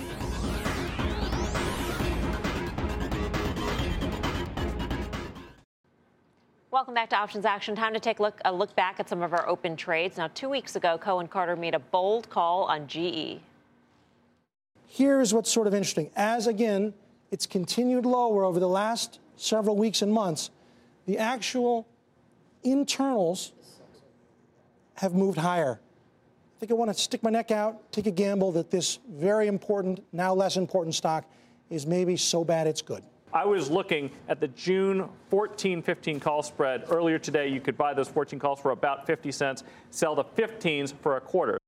Welcome 6.75 6.93
back 6.93 7.09
to 7.11 7.15
Options 7.15 7.45
Action. 7.45 7.73
Time 7.73 7.93
to 7.93 8.01
take 8.01 8.19
a 8.19 8.21
look, 8.21 8.41
a 8.43 8.51
look 8.51 8.75
back 8.75 8.99
at 8.99 9.07
some 9.07 9.21
of 9.21 9.31
our 9.31 9.47
open 9.47 9.77
trades. 9.77 10.17
Now, 10.17 10.27
two 10.27 10.49
weeks 10.49 10.75
ago, 10.75 10.97
Cohen 10.97 11.25
Carter 11.25 11.55
made 11.55 11.73
a 11.73 11.79
bold 11.79 12.29
call 12.29 12.65
on 12.65 12.85
GE. 12.85 13.39
Here's 14.85 15.33
what's 15.33 15.49
sort 15.49 15.67
of 15.67 15.73
interesting. 15.73 16.11
As 16.17 16.47
again, 16.47 16.93
it's 17.31 17.45
continued 17.45 18.05
lower 18.05 18.43
over 18.43 18.59
the 18.59 18.67
last 18.67 19.21
several 19.37 19.77
weeks 19.77 20.01
and 20.01 20.11
months, 20.11 20.49
the 21.05 21.17
actual 21.17 21.87
internals 22.61 23.53
have 24.95 25.13
moved 25.13 25.37
higher. 25.37 25.79
I 25.79 26.59
think 26.59 26.73
I 26.73 26.75
want 26.75 26.91
to 26.91 27.01
stick 27.01 27.23
my 27.23 27.29
neck 27.29 27.51
out, 27.51 27.89
take 27.93 28.05
a 28.05 28.11
gamble 28.11 28.51
that 28.51 28.69
this 28.69 28.99
very 29.09 29.47
important, 29.47 30.03
now 30.11 30.33
less 30.33 30.57
important 30.57 30.93
stock 30.93 31.23
is 31.69 31.87
maybe 31.87 32.17
so 32.17 32.43
bad 32.43 32.67
it's 32.67 32.81
good. 32.81 33.01
I 33.35 33.43
was 33.43 33.69
looking 33.69 34.11
at 34.29 34.39
the 34.39 34.47
June 34.47 35.09
14 35.29 35.81
15 35.81 36.19
call 36.21 36.41
spread. 36.41 36.85
Earlier 36.89 37.19
today, 37.19 37.49
you 37.49 37.59
could 37.59 37.77
buy 37.77 37.93
those 37.93 38.07
14 38.07 38.39
calls 38.39 38.61
for 38.61 38.71
about 38.71 39.05
50 39.05 39.29
cents, 39.33 39.65
sell 39.89 40.15
the 40.15 40.23
15s 40.23 40.93
for 41.01 41.17
a 41.17 41.21
quarter. 41.21 41.59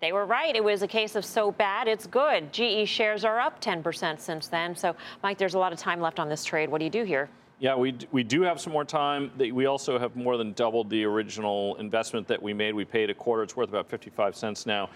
They 0.00 0.12
were 0.12 0.26
right. 0.26 0.54
It 0.54 0.62
was 0.62 0.82
a 0.82 0.88
case 0.88 1.16
of 1.16 1.24
so 1.24 1.50
bad, 1.50 1.88
it's 1.88 2.06
good. 2.06 2.52
GE 2.52 2.88
shares 2.88 3.24
are 3.24 3.40
up 3.40 3.60
10% 3.60 4.20
since 4.20 4.46
then. 4.46 4.76
So, 4.76 4.94
Mike, 5.24 5.38
there's 5.38 5.54
a 5.54 5.58
lot 5.58 5.72
of 5.72 5.78
time 5.78 6.00
left 6.00 6.20
on 6.20 6.28
this 6.28 6.44
trade. 6.44 6.68
What 6.68 6.78
do 6.78 6.84
you 6.84 6.90
do 6.90 7.02
here? 7.02 7.28
Yeah, 7.58 7.76
we, 7.76 7.96
we 8.10 8.24
do 8.24 8.42
have 8.42 8.60
some 8.60 8.72
more 8.72 8.84
time. 8.84 9.30
We 9.38 9.66
also 9.66 9.98
have 9.98 10.16
more 10.16 10.36
than 10.36 10.52
doubled 10.52 10.90
the 10.90 11.04
original 11.04 11.76
investment 11.76 12.26
that 12.28 12.40
we 12.40 12.52
made. 12.52 12.74
We 12.74 12.84
paid 12.84 13.10
a 13.10 13.14
quarter. 13.14 13.44
It's 13.44 13.56
worth 13.56 13.68
about 13.68 13.88
55 13.88 14.34
cents 14.34 14.66
now. 14.66 14.90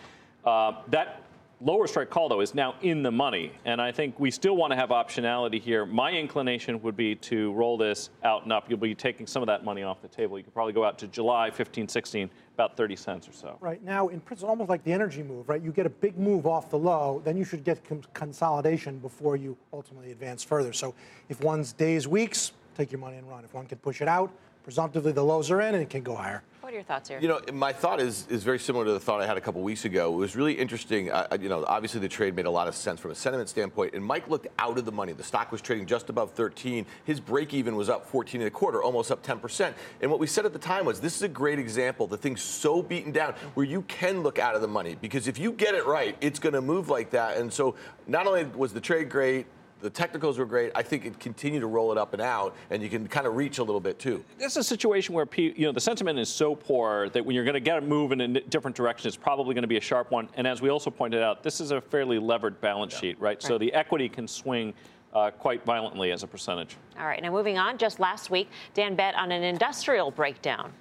Uh, 0.44 0.82
that 0.88 1.22
lower 1.60 1.86
strike 1.86 2.10
call, 2.10 2.28
though, 2.28 2.40
is 2.40 2.54
now 2.54 2.74
in 2.82 3.02
the 3.02 3.10
money. 3.10 3.52
And 3.64 3.80
I 3.80 3.92
think 3.92 4.18
we 4.20 4.30
still 4.30 4.56
want 4.56 4.72
to 4.72 4.76
have 4.76 4.90
optionality 4.90 5.60
here. 5.60 5.86
My 5.86 6.12
inclination 6.12 6.80
would 6.82 6.96
be 6.96 7.14
to 7.16 7.52
roll 7.52 7.76
this 7.76 8.10
out 8.24 8.42
and 8.42 8.52
up. 8.52 8.66
You'll 8.68 8.78
be 8.78 8.94
taking 8.94 9.26
some 9.26 9.42
of 9.42 9.46
that 9.46 9.64
money 9.64 9.82
off 9.82 10.02
the 10.02 10.08
table. 10.08 10.38
You 10.38 10.44
could 10.44 10.54
probably 10.54 10.72
go 10.72 10.84
out 10.84 10.98
to 10.98 11.06
July 11.06 11.50
15, 11.50 11.88
16, 11.88 12.30
about 12.54 12.76
30 12.76 12.96
cents 12.96 13.28
or 13.28 13.32
so. 13.32 13.56
Right 13.60 13.82
now, 13.82 14.08
in 14.08 14.20
principle, 14.20 14.50
almost 14.50 14.68
like 14.68 14.84
the 14.84 14.92
energy 14.92 15.22
move, 15.22 15.48
right? 15.48 15.62
You 15.62 15.72
get 15.72 15.86
a 15.86 15.90
big 15.90 16.18
move 16.18 16.46
off 16.46 16.70
the 16.70 16.78
low, 16.78 17.22
then 17.24 17.36
you 17.36 17.44
should 17.44 17.64
get 17.64 17.80
consolidation 18.14 18.98
before 18.98 19.36
you 19.36 19.56
ultimately 19.72 20.12
advance 20.12 20.42
further. 20.42 20.72
So 20.72 20.94
if 21.28 21.40
one's 21.42 21.72
days, 21.72 22.06
weeks, 22.06 22.52
take 22.76 22.92
your 22.92 23.00
money 23.00 23.16
and 23.16 23.28
run. 23.28 23.44
If 23.44 23.54
one 23.54 23.66
can 23.66 23.78
push 23.78 24.00
it 24.02 24.08
out, 24.08 24.30
presumptively 24.62 25.12
the 25.12 25.22
lows 25.22 25.50
are 25.50 25.60
in 25.60 25.74
and 25.74 25.82
it 25.82 25.90
can 25.90 26.02
go 26.02 26.14
higher. 26.14 26.42
What 26.66 26.72
are 26.72 26.78
your 26.78 26.82
thoughts 26.82 27.08
here? 27.08 27.20
You 27.20 27.28
know, 27.28 27.40
my 27.52 27.72
thought 27.72 28.00
is 28.00 28.26
is 28.28 28.42
very 28.42 28.58
similar 28.58 28.84
to 28.86 28.90
the 28.90 28.98
thought 28.98 29.20
I 29.20 29.26
had 29.28 29.36
a 29.36 29.40
couple 29.40 29.62
weeks 29.62 29.84
ago. 29.84 30.12
It 30.12 30.16
was 30.16 30.34
really 30.34 30.54
interesting. 30.54 31.12
Uh, 31.12 31.38
you 31.40 31.48
know, 31.48 31.64
obviously 31.64 32.00
the 32.00 32.08
trade 32.08 32.34
made 32.34 32.46
a 32.46 32.50
lot 32.50 32.66
of 32.66 32.74
sense 32.74 32.98
from 32.98 33.12
a 33.12 33.14
sentiment 33.14 33.48
standpoint, 33.48 33.94
and 33.94 34.04
Mike 34.04 34.28
looked 34.28 34.48
out 34.58 34.76
of 34.76 34.84
the 34.84 34.90
money. 34.90 35.12
The 35.12 35.22
stock 35.22 35.52
was 35.52 35.62
trading 35.62 35.86
just 35.86 36.10
above 36.10 36.32
13. 36.32 36.84
His 37.04 37.20
break 37.20 37.54
even 37.54 37.76
was 37.76 37.88
up 37.88 38.04
14 38.08 38.40
and 38.40 38.48
a 38.48 38.50
quarter, 38.50 38.82
almost 38.82 39.12
up 39.12 39.22
10 39.22 39.38
percent. 39.38 39.76
And 40.00 40.10
what 40.10 40.18
we 40.18 40.26
said 40.26 40.44
at 40.44 40.52
the 40.52 40.58
time 40.58 40.86
was, 40.86 40.98
this 40.98 41.14
is 41.14 41.22
a 41.22 41.28
great 41.28 41.60
example. 41.60 42.08
The 42.08 42.18
thing's 42.18 42.42
so 42.42 42.82
beaten 42.82 43.12
down 43.12 43.34
where 43.54 43.64
you 43.64 43.82
can 43.82 44.24
look 44.24 44.40
out 44.40 44.56
of 44.56 44.60
the 44.60 44.66
money 44.66 44.96
because 45.00 45.28
if 45.28 45.38
you 45.38 45.52
get 45.52 45.76
it 45.76 45.86
right, 45.86 46.16
it's 46.20 46.40
going 46.40 46.54
to 46.54 46.60
move 46.60 46.88
like 46.88 47.10
that. 47.10 47.36
And 47.36 47.52
so, 47.52 47.76
not 48.08 48.26
only 48.26 48.42
was 48.42 48.72
the 48.72 48.80
trade 48.80 49.08
great, 49.08 49.46
the 49.80 49.90
technicals 49.90 50.38
were 50.38 50.46
great. 50.46 50.72
I 50.74 50.82
think 50.82 51.04
it 51.04 51.18
continued 51.20 51.60
to 51.60 51.66
roll 51.66 51.92
it 51.92 51.98
up 51.98 52.12
and 52.12 52.22
out, 52.22 52.54
and 52.70 52.82
you 52.82 52.88
can 52.88 53.06
kind 53.06 53.26
of 53.26 53.36
reach 53.36 53.58
a 53.58 53.62
little 53.62 53.80
bit 53.80 53.98
too. 53.98 54.24
This 54.38 54.52
is 54.52 54.58
a 54.58 54.64
situation 54.64 55.14
where 55.14 55.26
you 55.36 55.66
know 55.66 55.72
the 55.72 55.80
sentiment 55.80 56.18
is 56.18 56.28
so 56.28 56.54
poor 56.54 57.08
that 57.10 57.24
when 57.24 57.34
you're 57.34 57.44
going 57.44 57.54
to 57.54 57.60
get 57.60 57.78
a 57.78 57.80
move 57.80 58.12
in 58.12 58.20
a 58.20 58.40
different 58.40 58.76
direction, 58.76 59.08
it's 59.08 59.16
probably 59.16 59.54
going 59.54 59.62
to 59.62 59.68
be 59.68 59.76
a 59.76 59.80
sharp 59.80 60.10
one. 60.10 60.28
And 60.34 60.46
as 60.46 60.62
we 60.62 60.70
also 60.70 60.90
pointed 60.90 61.22
out, 61.22 61.42
this 61.42 61.60
is 61.60 61.70
a 61.70 61.80
fairly 61.80 62.18
levered 62.18 62.60
balance 62.60 62.94
yeah. 62.94 63.00
sheet, 63.00 63.20
right? 63.20 63.30
right? 63.30 63.42
So 63.42 63.58
the 63.58 63.72
equity 63.72 64.08
can 64.08 64.26
swing. 64.28 64.74
Uh, 65.14 65.30
quite 65.30 65.64
violently 65.64 66.12
as 66.12 66.24
a 66.24 66.26
percentage. 66.26 66.76
All 66.98 67.06
right, 67.06 67.22
now 67.22 67.30
moving 67.30 67.56
on. 67.56 67.78
Just 67.78 68.00
last 68.00 68.28
week, 68.28 68.50
Dan 68.74 68.94
bet 68.94 69.14
on 69.14 69.32
an 69.32 69.42
industrial 69.42 70.10
breakdown. 70.10 70.74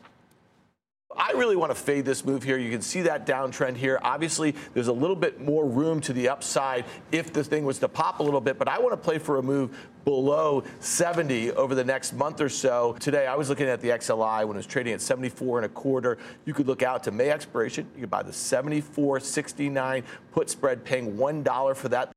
I 1.17 1.31
really 1.31 1.55
want 1.55 1.71
to 1.71 1.75
fade 1.75 2.05
this 2.05 2.25
move 2.25 2.43
here. 2.43 2.57
You 2.57 2.69
can 2.69 2.81
see 2.81 3.01
that 3.03 3.25
downtrend 3.25 3.77
here. 3.77 3.99
Obviously, 4.01 4.55
there's 4.73 4.87
a 4.87 4.93
little 4.93 5.15
bit 5.15 5.39
more 5.39 5.65
room 5.65 6.01
to 6.01 6.13
the 6.13 6.29
upside 6.29 6.85
if 7.11 7.31
the 7.31 7.43
thing 7.43 7.65
was 7.65 7.79
to 7.79 7.87
pop 7.87 8.19
a 8.19 8.23
little 8.23 8.41
bit, 8.41 8.57
but 8.57 8.67
I 8.67 8.79
want 8.79 8.91
to 8.91 8.97
play 8.97 9.17
for 9.17 9.37
a 9.37 9.43
move 9.43 9.77
below 10.03 10.63
70 10.81 11.51
over 11.53 11.73
the 11.73 11.83
next 11.83 12.13
month 12.13 12.41
or 12.41 12.49
so. 12.49 12.95
Today, 12.99 13.27
I 13.27 13.35
was 13.35 13.49
looking 13.49 13.67
at 13.67 13.81
the 13.81 13.89
XLI 13.89 14.45
when 14.45 14.55
it 14.55 14.59
was 14.59 14.67
trading 14.67 14.93
at 14.93 15.01
74 15.01 15.59
and 15.59 15.65
a 15.65 15.69
quarter. 15.69 16.17
You 16.45 16.53
could 16.53 16.67
look 16.67 16.83
out 16.83 17.03
to 17.03 17.11
May 17.11 17.31
expiration. 17.31 17.87
You 17.95 18.01
could 18.01 18.11
buy 18.11 18.23
the 18.23 18.31
74.69 18.31 20.03
put 20.31 20.49
spread, 20.49 20.83
paying 20.83 21.17
$1 21.17 21.75
for 21.75 21.89
that. 21.89 22.11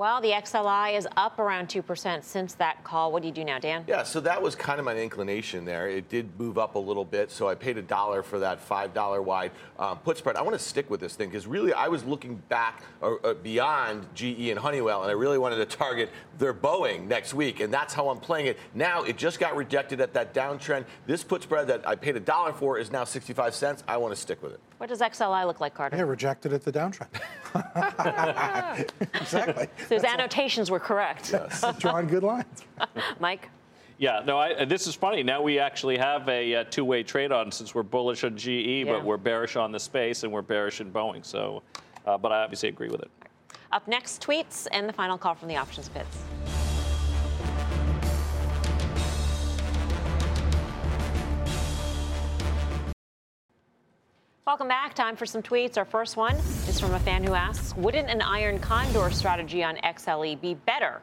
Well, 0.00 0.22
the 0.22 0.30
XLI 0.30 0.96
is 0.96 1.06
up 1.18 1.38
around 1.38 1.68
2% 1.68 2.24
since 2.24 2.54
that 2.54 2.82
call. 2.84 3.12
What 3.12 3.20
do 3.20 3.28
you 3.28 3.34
do 3.34 3.44
now, 3.44 3.58
Dan? 3.58 3.84
Yeah, 3.86 4.02
so 4.02 4.18
that 4.20 4.40
was 4.40 4.54
kind 4.54 4.78
of 4.78 4.86
my 4.86 4.96
inclination 4.96 5.66
there. 5.66 5.90
It 5.90 6.08
did 6.08 6.40
move 6.40 6.56
up 6.56 6.76
a 6.76 6.78
little 6.78 7.04
bit, 7.04 7.30
so 7.30 7.50
I 7.50 7.54
paid 7.54 7.76
a 7.76 7.82
dollar 7.82 8.22
for 8.22 8.38
that 8.38 8.66
$5 8.66 9.22
wide 9.22 9.50
um, 9.78 9.98
put 9.98 10.16
spread. 10.16 10.36
I 10.36 10.40
want 10.40 10.58
to 10.58 10.64
stick 10.64 10.88
with 10.88 11.00
this 11.00 11.16
thing 11.16 11.28
because 11.28 11.46
really 11.46 11.74
I 11.74 11.88
was 11.88 12.02
looking 12.02 12.36
back 12.48 12.82
or, 13.02 13.18
or 13.22 13.34
beyond 13.34 14.06
GE 14.14 14.48
and 14.48 14.58
Honeywell, 14.58 15.02
and 15.02 15.10
I 15.10 15.12
really 15.12 15.36
wanted 15.36 15.56
to 15.56 15.66
target 15.66 16.08
their 16.38 16.54
Boeing 16.54 17.06
next 17.06 17.34
week, 17.34 17.60
and 17.60 17.70
that's 17.70 17.92
how 17.92 18.08
I'm 18.08 18.20
playing 18.20 18.46
it. 18.46 18.58
Now, 18.72 19.02
it 19.02 19.18
just 19.18 19.38
got 19.38 19.54
rejected 19.54 20.00
at 20.00 20.14
that 20.14 20.32
downtrend. 20.32 20.86
This 21.06 21.22
put 21.22 21.42
spread 21.42 21.66
that 21.66 21.86
I 21.86 21.94
paid 21.94 22.16
a 22.16 22.20
dollar 22.20 22.54
for 22.54 22.78
is 22.78 22.90
now 22.90 23.04
65 23.04 23.54
cents. 23.54 23.84
I 23.86 23.98
want 23.98 24.14
to 24.14 24.18
stick 24.18 24.42
with 24.42 24.52
it. 24.52 24.60
What 24.78 24.88
does 24.88 25.00
XLI 25.00 25.46
look 25.46 25.60
like, 25.60 25.74
Carter? 25.74 25.98
Yeah, 25.98 26.04
rejected 26.04 26.54
at 26.54 26.64
the 26.64 26.72
downtrend. 26.72 27.08
exactly. 29.14 29.68
So 29.90 29.96
his 29.96 30.04
annotations 30.04 30.70
were 30.70 30.78
correct. 30.78 31.32
Yes, 31.32 31.64
drawing 31.80 32.06
good 32.06 32.22
lines. 32.22 32.62
Mike? 33.18 33.50
Yeah, 33.98 34.22
no, 34.24 34.38
I, 34.38 34.64
this 34.64 34.86
is 34.86 34.94
funny. 34.94 35.24
Now 35.24 35.42
we 35.42 35.58
actually 35.58 35.98
have 35.98 36.28
a, 36.28 36.52
a 36.52 36.64
two-way 36.64 37.02
trade 37.02 37.32
on 37.32 37.50
since 37.50 37.74
we're 37.74 37.82
bullish 37.82 38.22
on 38.22 38.36
GE, 38.36 38.46
yeah. 38.46 38.84
but 38.84 39.04
we're 39.04 39.16
bearish 39.16 39.56
on 39.56 39.72
the 39.72 39.80
space 39.80 40.22
and 40.22 40.32
we're 40.32 40.42
bearish 40.42 40.80
in 40.80 40.92
Boeing. 40.92 41.24
So, 41.26 41.64
uh, 42.06 42.16
but 42.16 42.30
I 42.30 42.44
obviously 42.44 42.68
agree 42.68 42.88
with 42.88 43.02
it. 43.02 43.10
Up 43.72 43.88
next, 43.88 44.22
tweets 44.22 44.68
and 44.70 44.88
the 44.88 44.92
final 44.92 45.18
call 45.18 45.34
from 45.34 45.48
the 45.48 45.56
options 45.56 45.88
pits. 45.88 46.18
Welcome 54.50 54.66
back. 54.66 54.94
Time 54.94 55.14
for 55.14 55.26
some 55.26 55.44
tweets. 55.44 55.78
Our 55.78 55.84
first 55.84 56.16
one 56.16 56.34
is 56.66 56.80
from 56.80 56.92
a 56.92 56.98
fan 56.98 57.22
who 57.22 57.34
asks 57.34 57.72
Wouldn't 57.76 58.10
an 58.10 58.20
iron 58.20 58.58
condor 58.58 59.08
strategy 59.12 59.62
on 59.62 59.76
XLE 59.76 60.40
be 60.40 60.54
better? 60.54 61.02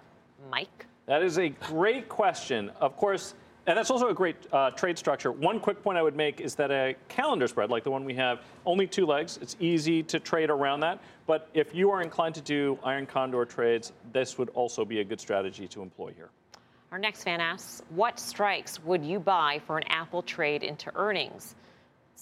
Mike? 0.51 0.85
That 1.05 1.23
is 1.23 1.39
a 1.39 1.47
great 1.47 2.09
question. 2.09 2.69
Of 2.81 2.97
course, 2.97 3.35
and 3.65 3.77
that's 3.77 3.89
also 3.89 4.09
a 4.09 4.13
great 4.13 4.35
uh, 4.51 4.71
trade 4.71 4.97
structure. 4.97 5.31
One 5.31 5.61
quick 5.61 5.81
point 5.81 5.97
I 5.97 6.01
would 6.01 6.17
make 6.17 6.41
is 6.41 6.55
that 6.55 6.71
a 6.71 6.95
calendar 7.07 7.47
spread, 7.47 7.69
like 7.69 7.85
the 7.85 7.89
one 7.89 8.03
we 8.03 8.13
have, 8.15 8.41
only 8.65 8.85
two 8.85 9.05
legs. 9.05 9.39
It's 9.41 9.55
easy 9.61 10.03
to 10.03 10.19
trade 10.19 10.49
around 10.49 10.81
that. 10.81 10.99
But 11.25 11.47
if 11.53 11.73
you 11.73 11.89
are 11.89 12.01
inclined 12.01 12.35
to 12.35 12.41
do 12.41 12.77
iron 12.83 13.05
condor 13.05 13.45
trades, 13.45 13.93
this 14.11 14.37
would 14.37 14.49
also 14.49 14.83
be 14.83 14.99
a 14.99 15.05
good 15.05 15.21
strategy 15.21 15.69
to 15.69 15.81
employ 15.81 16.11
here. 16.17 16.31
Our 16.91 16.99
next 16.99 17.23
fan 17.23 17.39
asks, 17.39 17.81
what 17.91 18.19
strikes 18.19 18.83
would 18.83 19.05
you 19.05 19.21
buy 19.21 19.61
for 19.65 19.77
an 19.77 19.85
Apple 19.87 20.21
trade 20.21 20.63
into 20.63 20.91
earnings? 20.97 21.55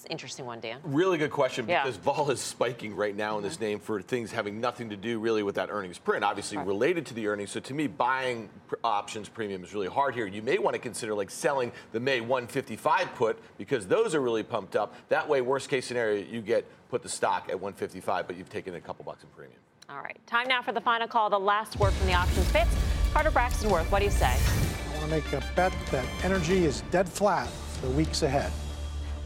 Interesting 0.10 0.46
one, 0.46 0.60
Dan. 0.60 0.80
Really 0.84 1.18
good 1.18 1.32
question 1.32 1.66
because 1.66 1.96
yeah. 1.96 2.02
vol 2.02 2.30
is 2.32 2.42
spiking 2.42 2.96
right 2.96 3.16
now 3.16 3.38
in 3.38 3.44
this 3.44 3.56
mm-hmm. 3.56 3.64
name 3.64 3.80
for 3.80 4.02
things 4.02 4.32
having 4.32 4.60
nothing 4.60 4.90
to 4.90 4.98
do 4.98 5.20
really 5.20 5.44
with 5.44 5.56
that 5.56 5.70
earnings 5.72 5.98
print, 5.98 6.24
obviously 6.24 6.58
right. 6.58 6.68
related 6.68 7.06
to 7.06 7.14
the 7.14 7.28
earnings. 7.28 7.52
So 7.52 7.60
to 7.62 7.74
me, 7.74 7.88
buying 7.88 8.50
pr- 8.68 8.76
options 8.84 9.30
premium 9.30 9.64
is 9.64 9.74
really 9.74 9.88
hard 9.88 10.14
here. 10.14 10.28
You 10.28 10.42
may 10.42 10.58
want 10.58 10.74
to 10.74 10.80
consider 10.80 11.14
like 11.14 11.30
selling 11.30 11.72
the 11.94 12.00
May 12.00 12.20
155 12.20 13.16
put 13.16 13.40
because 13.58 13.88
those 13.88 14.14
are 14.14 14.22
really 14.22 14.44
pumped 14.44 14.76
up. 14.76 14.94
That 15.10 15.28
way, 15.30 15.42
worst 15.42 15.70
case 15.70 15.86
scenario, 15.86 16.24
you 16.24 16.42
get 16.42 16.66
put 16.90 17.02
the 17.02 17.10
stock 17.10 17.50
at 17.50 17.56
155, 17.56 18.28
but 18.28 18.36
you've 18.36 18.50
taken 18.50 18.76
a 18.76 18.82
couple 18.82 19.06
bucks 19.06 19.24
in 19.24 19.30
premium. 19.30 19.60
All 19.90 20.02
right, 20.02 20.18
time 20.26 20.48
now 20.48 20.62
for 20.62 20.72
the 20.72 20.82
final 20.82 21.08
call. 21.08 21.30
The 21.30 21.40
last 21.40 21.80
word 21.80 21.94
from 21.94 22.08
the 22.08 22.14
options 22.14 22.52
pits. 22.52 22.72
Carter 23.14 23.32
Braxton 23.32 23.70
Worth, 23.70 23.90
what 23.92 24.00
do 24.00 24.06
you 24.06 24.12
say? 24.12 24.36
I 24.36 24.98
want 24.98 25.04
to 25.04 25.08
make 25.08 25.32
a 25.32 25.44
bet 25.56 25.72
that 25.92 26.06
energy 26.24 26.66
is 26.66 26.82
dead 26.92 27.08
flat 27.08 27.48
for 27.48 27.88
the 27.88 27.94
weeks 27.94 28.24
ahead. 28.24 28.52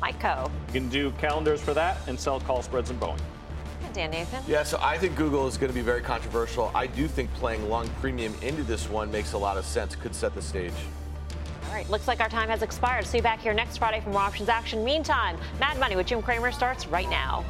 Mike 0.01 0.19
Khouw. 0.21 0.49
You 0.67 0.73
can 0.73 0.89
do 0.89 1.12
calendars 1.12 1.62
for 1.62 1.73
that 1.73 1.97
and 2.07 2.19
sell 2.19 2.39
call 2.39 2.62
spreads 2.62 2.89
and 2.89 2.99
Boeing. 2.99 3.19
Dan 3.93 4.12
Nathan. 4.12 4.43
Yeah, 4.47 4.63
so 4.63 4.77
I 4.81 4.97
think 4.97 5.15
Google 5.15 5.47
is 5.47 5.57
going 5.57 5.71
to 5.71 5.75
be 5.75 5.81
very 5.81 6.01
controversial. 6.01 6.71
I 6.75 6.88
do 6.88 7.07
think 7.07 7.33
playing 7.33 7.67
long 7.69 7.89
premium 8.01 8.35
into 8.41 8.63
this 8.63 8.88
one 8.88 9.12
makes 9.12 9.33
a 9.33 9.38
lot 9.38 9.57
of 9.57 9.65
sense, 9.65 9.95
could 9.95 10.13
set 10.13 10.35
the 10.35 10.41
stage. 10.41 10.73
All 11.67 11.73
right, 11.73 11.89
looks 11.89 12.07
like 12.07 12.19
our 12.19 12.29
time 12.29 12.49
has 12.49 12.62
expired. 12.62 13.05
See 13.05 13.17
you 13.17 13.23
back 13.23 13.39
here 13.39 13.53
next 13.53 13.77
Friday 13.77 13.99
for 14.01 14.12
more 14.12 14.21
options 14.21 14.49
action. 14.49 14.83
Meantime, 14.83 15.38
Mad 15.59 15.79
Money 15.79 15.95
with 15.95 16.07
Jim 16.07 16.21
Cramer 16.21 16.51
starts 16.51 16.88
right 16.88 17.09
now. 17.09 17.43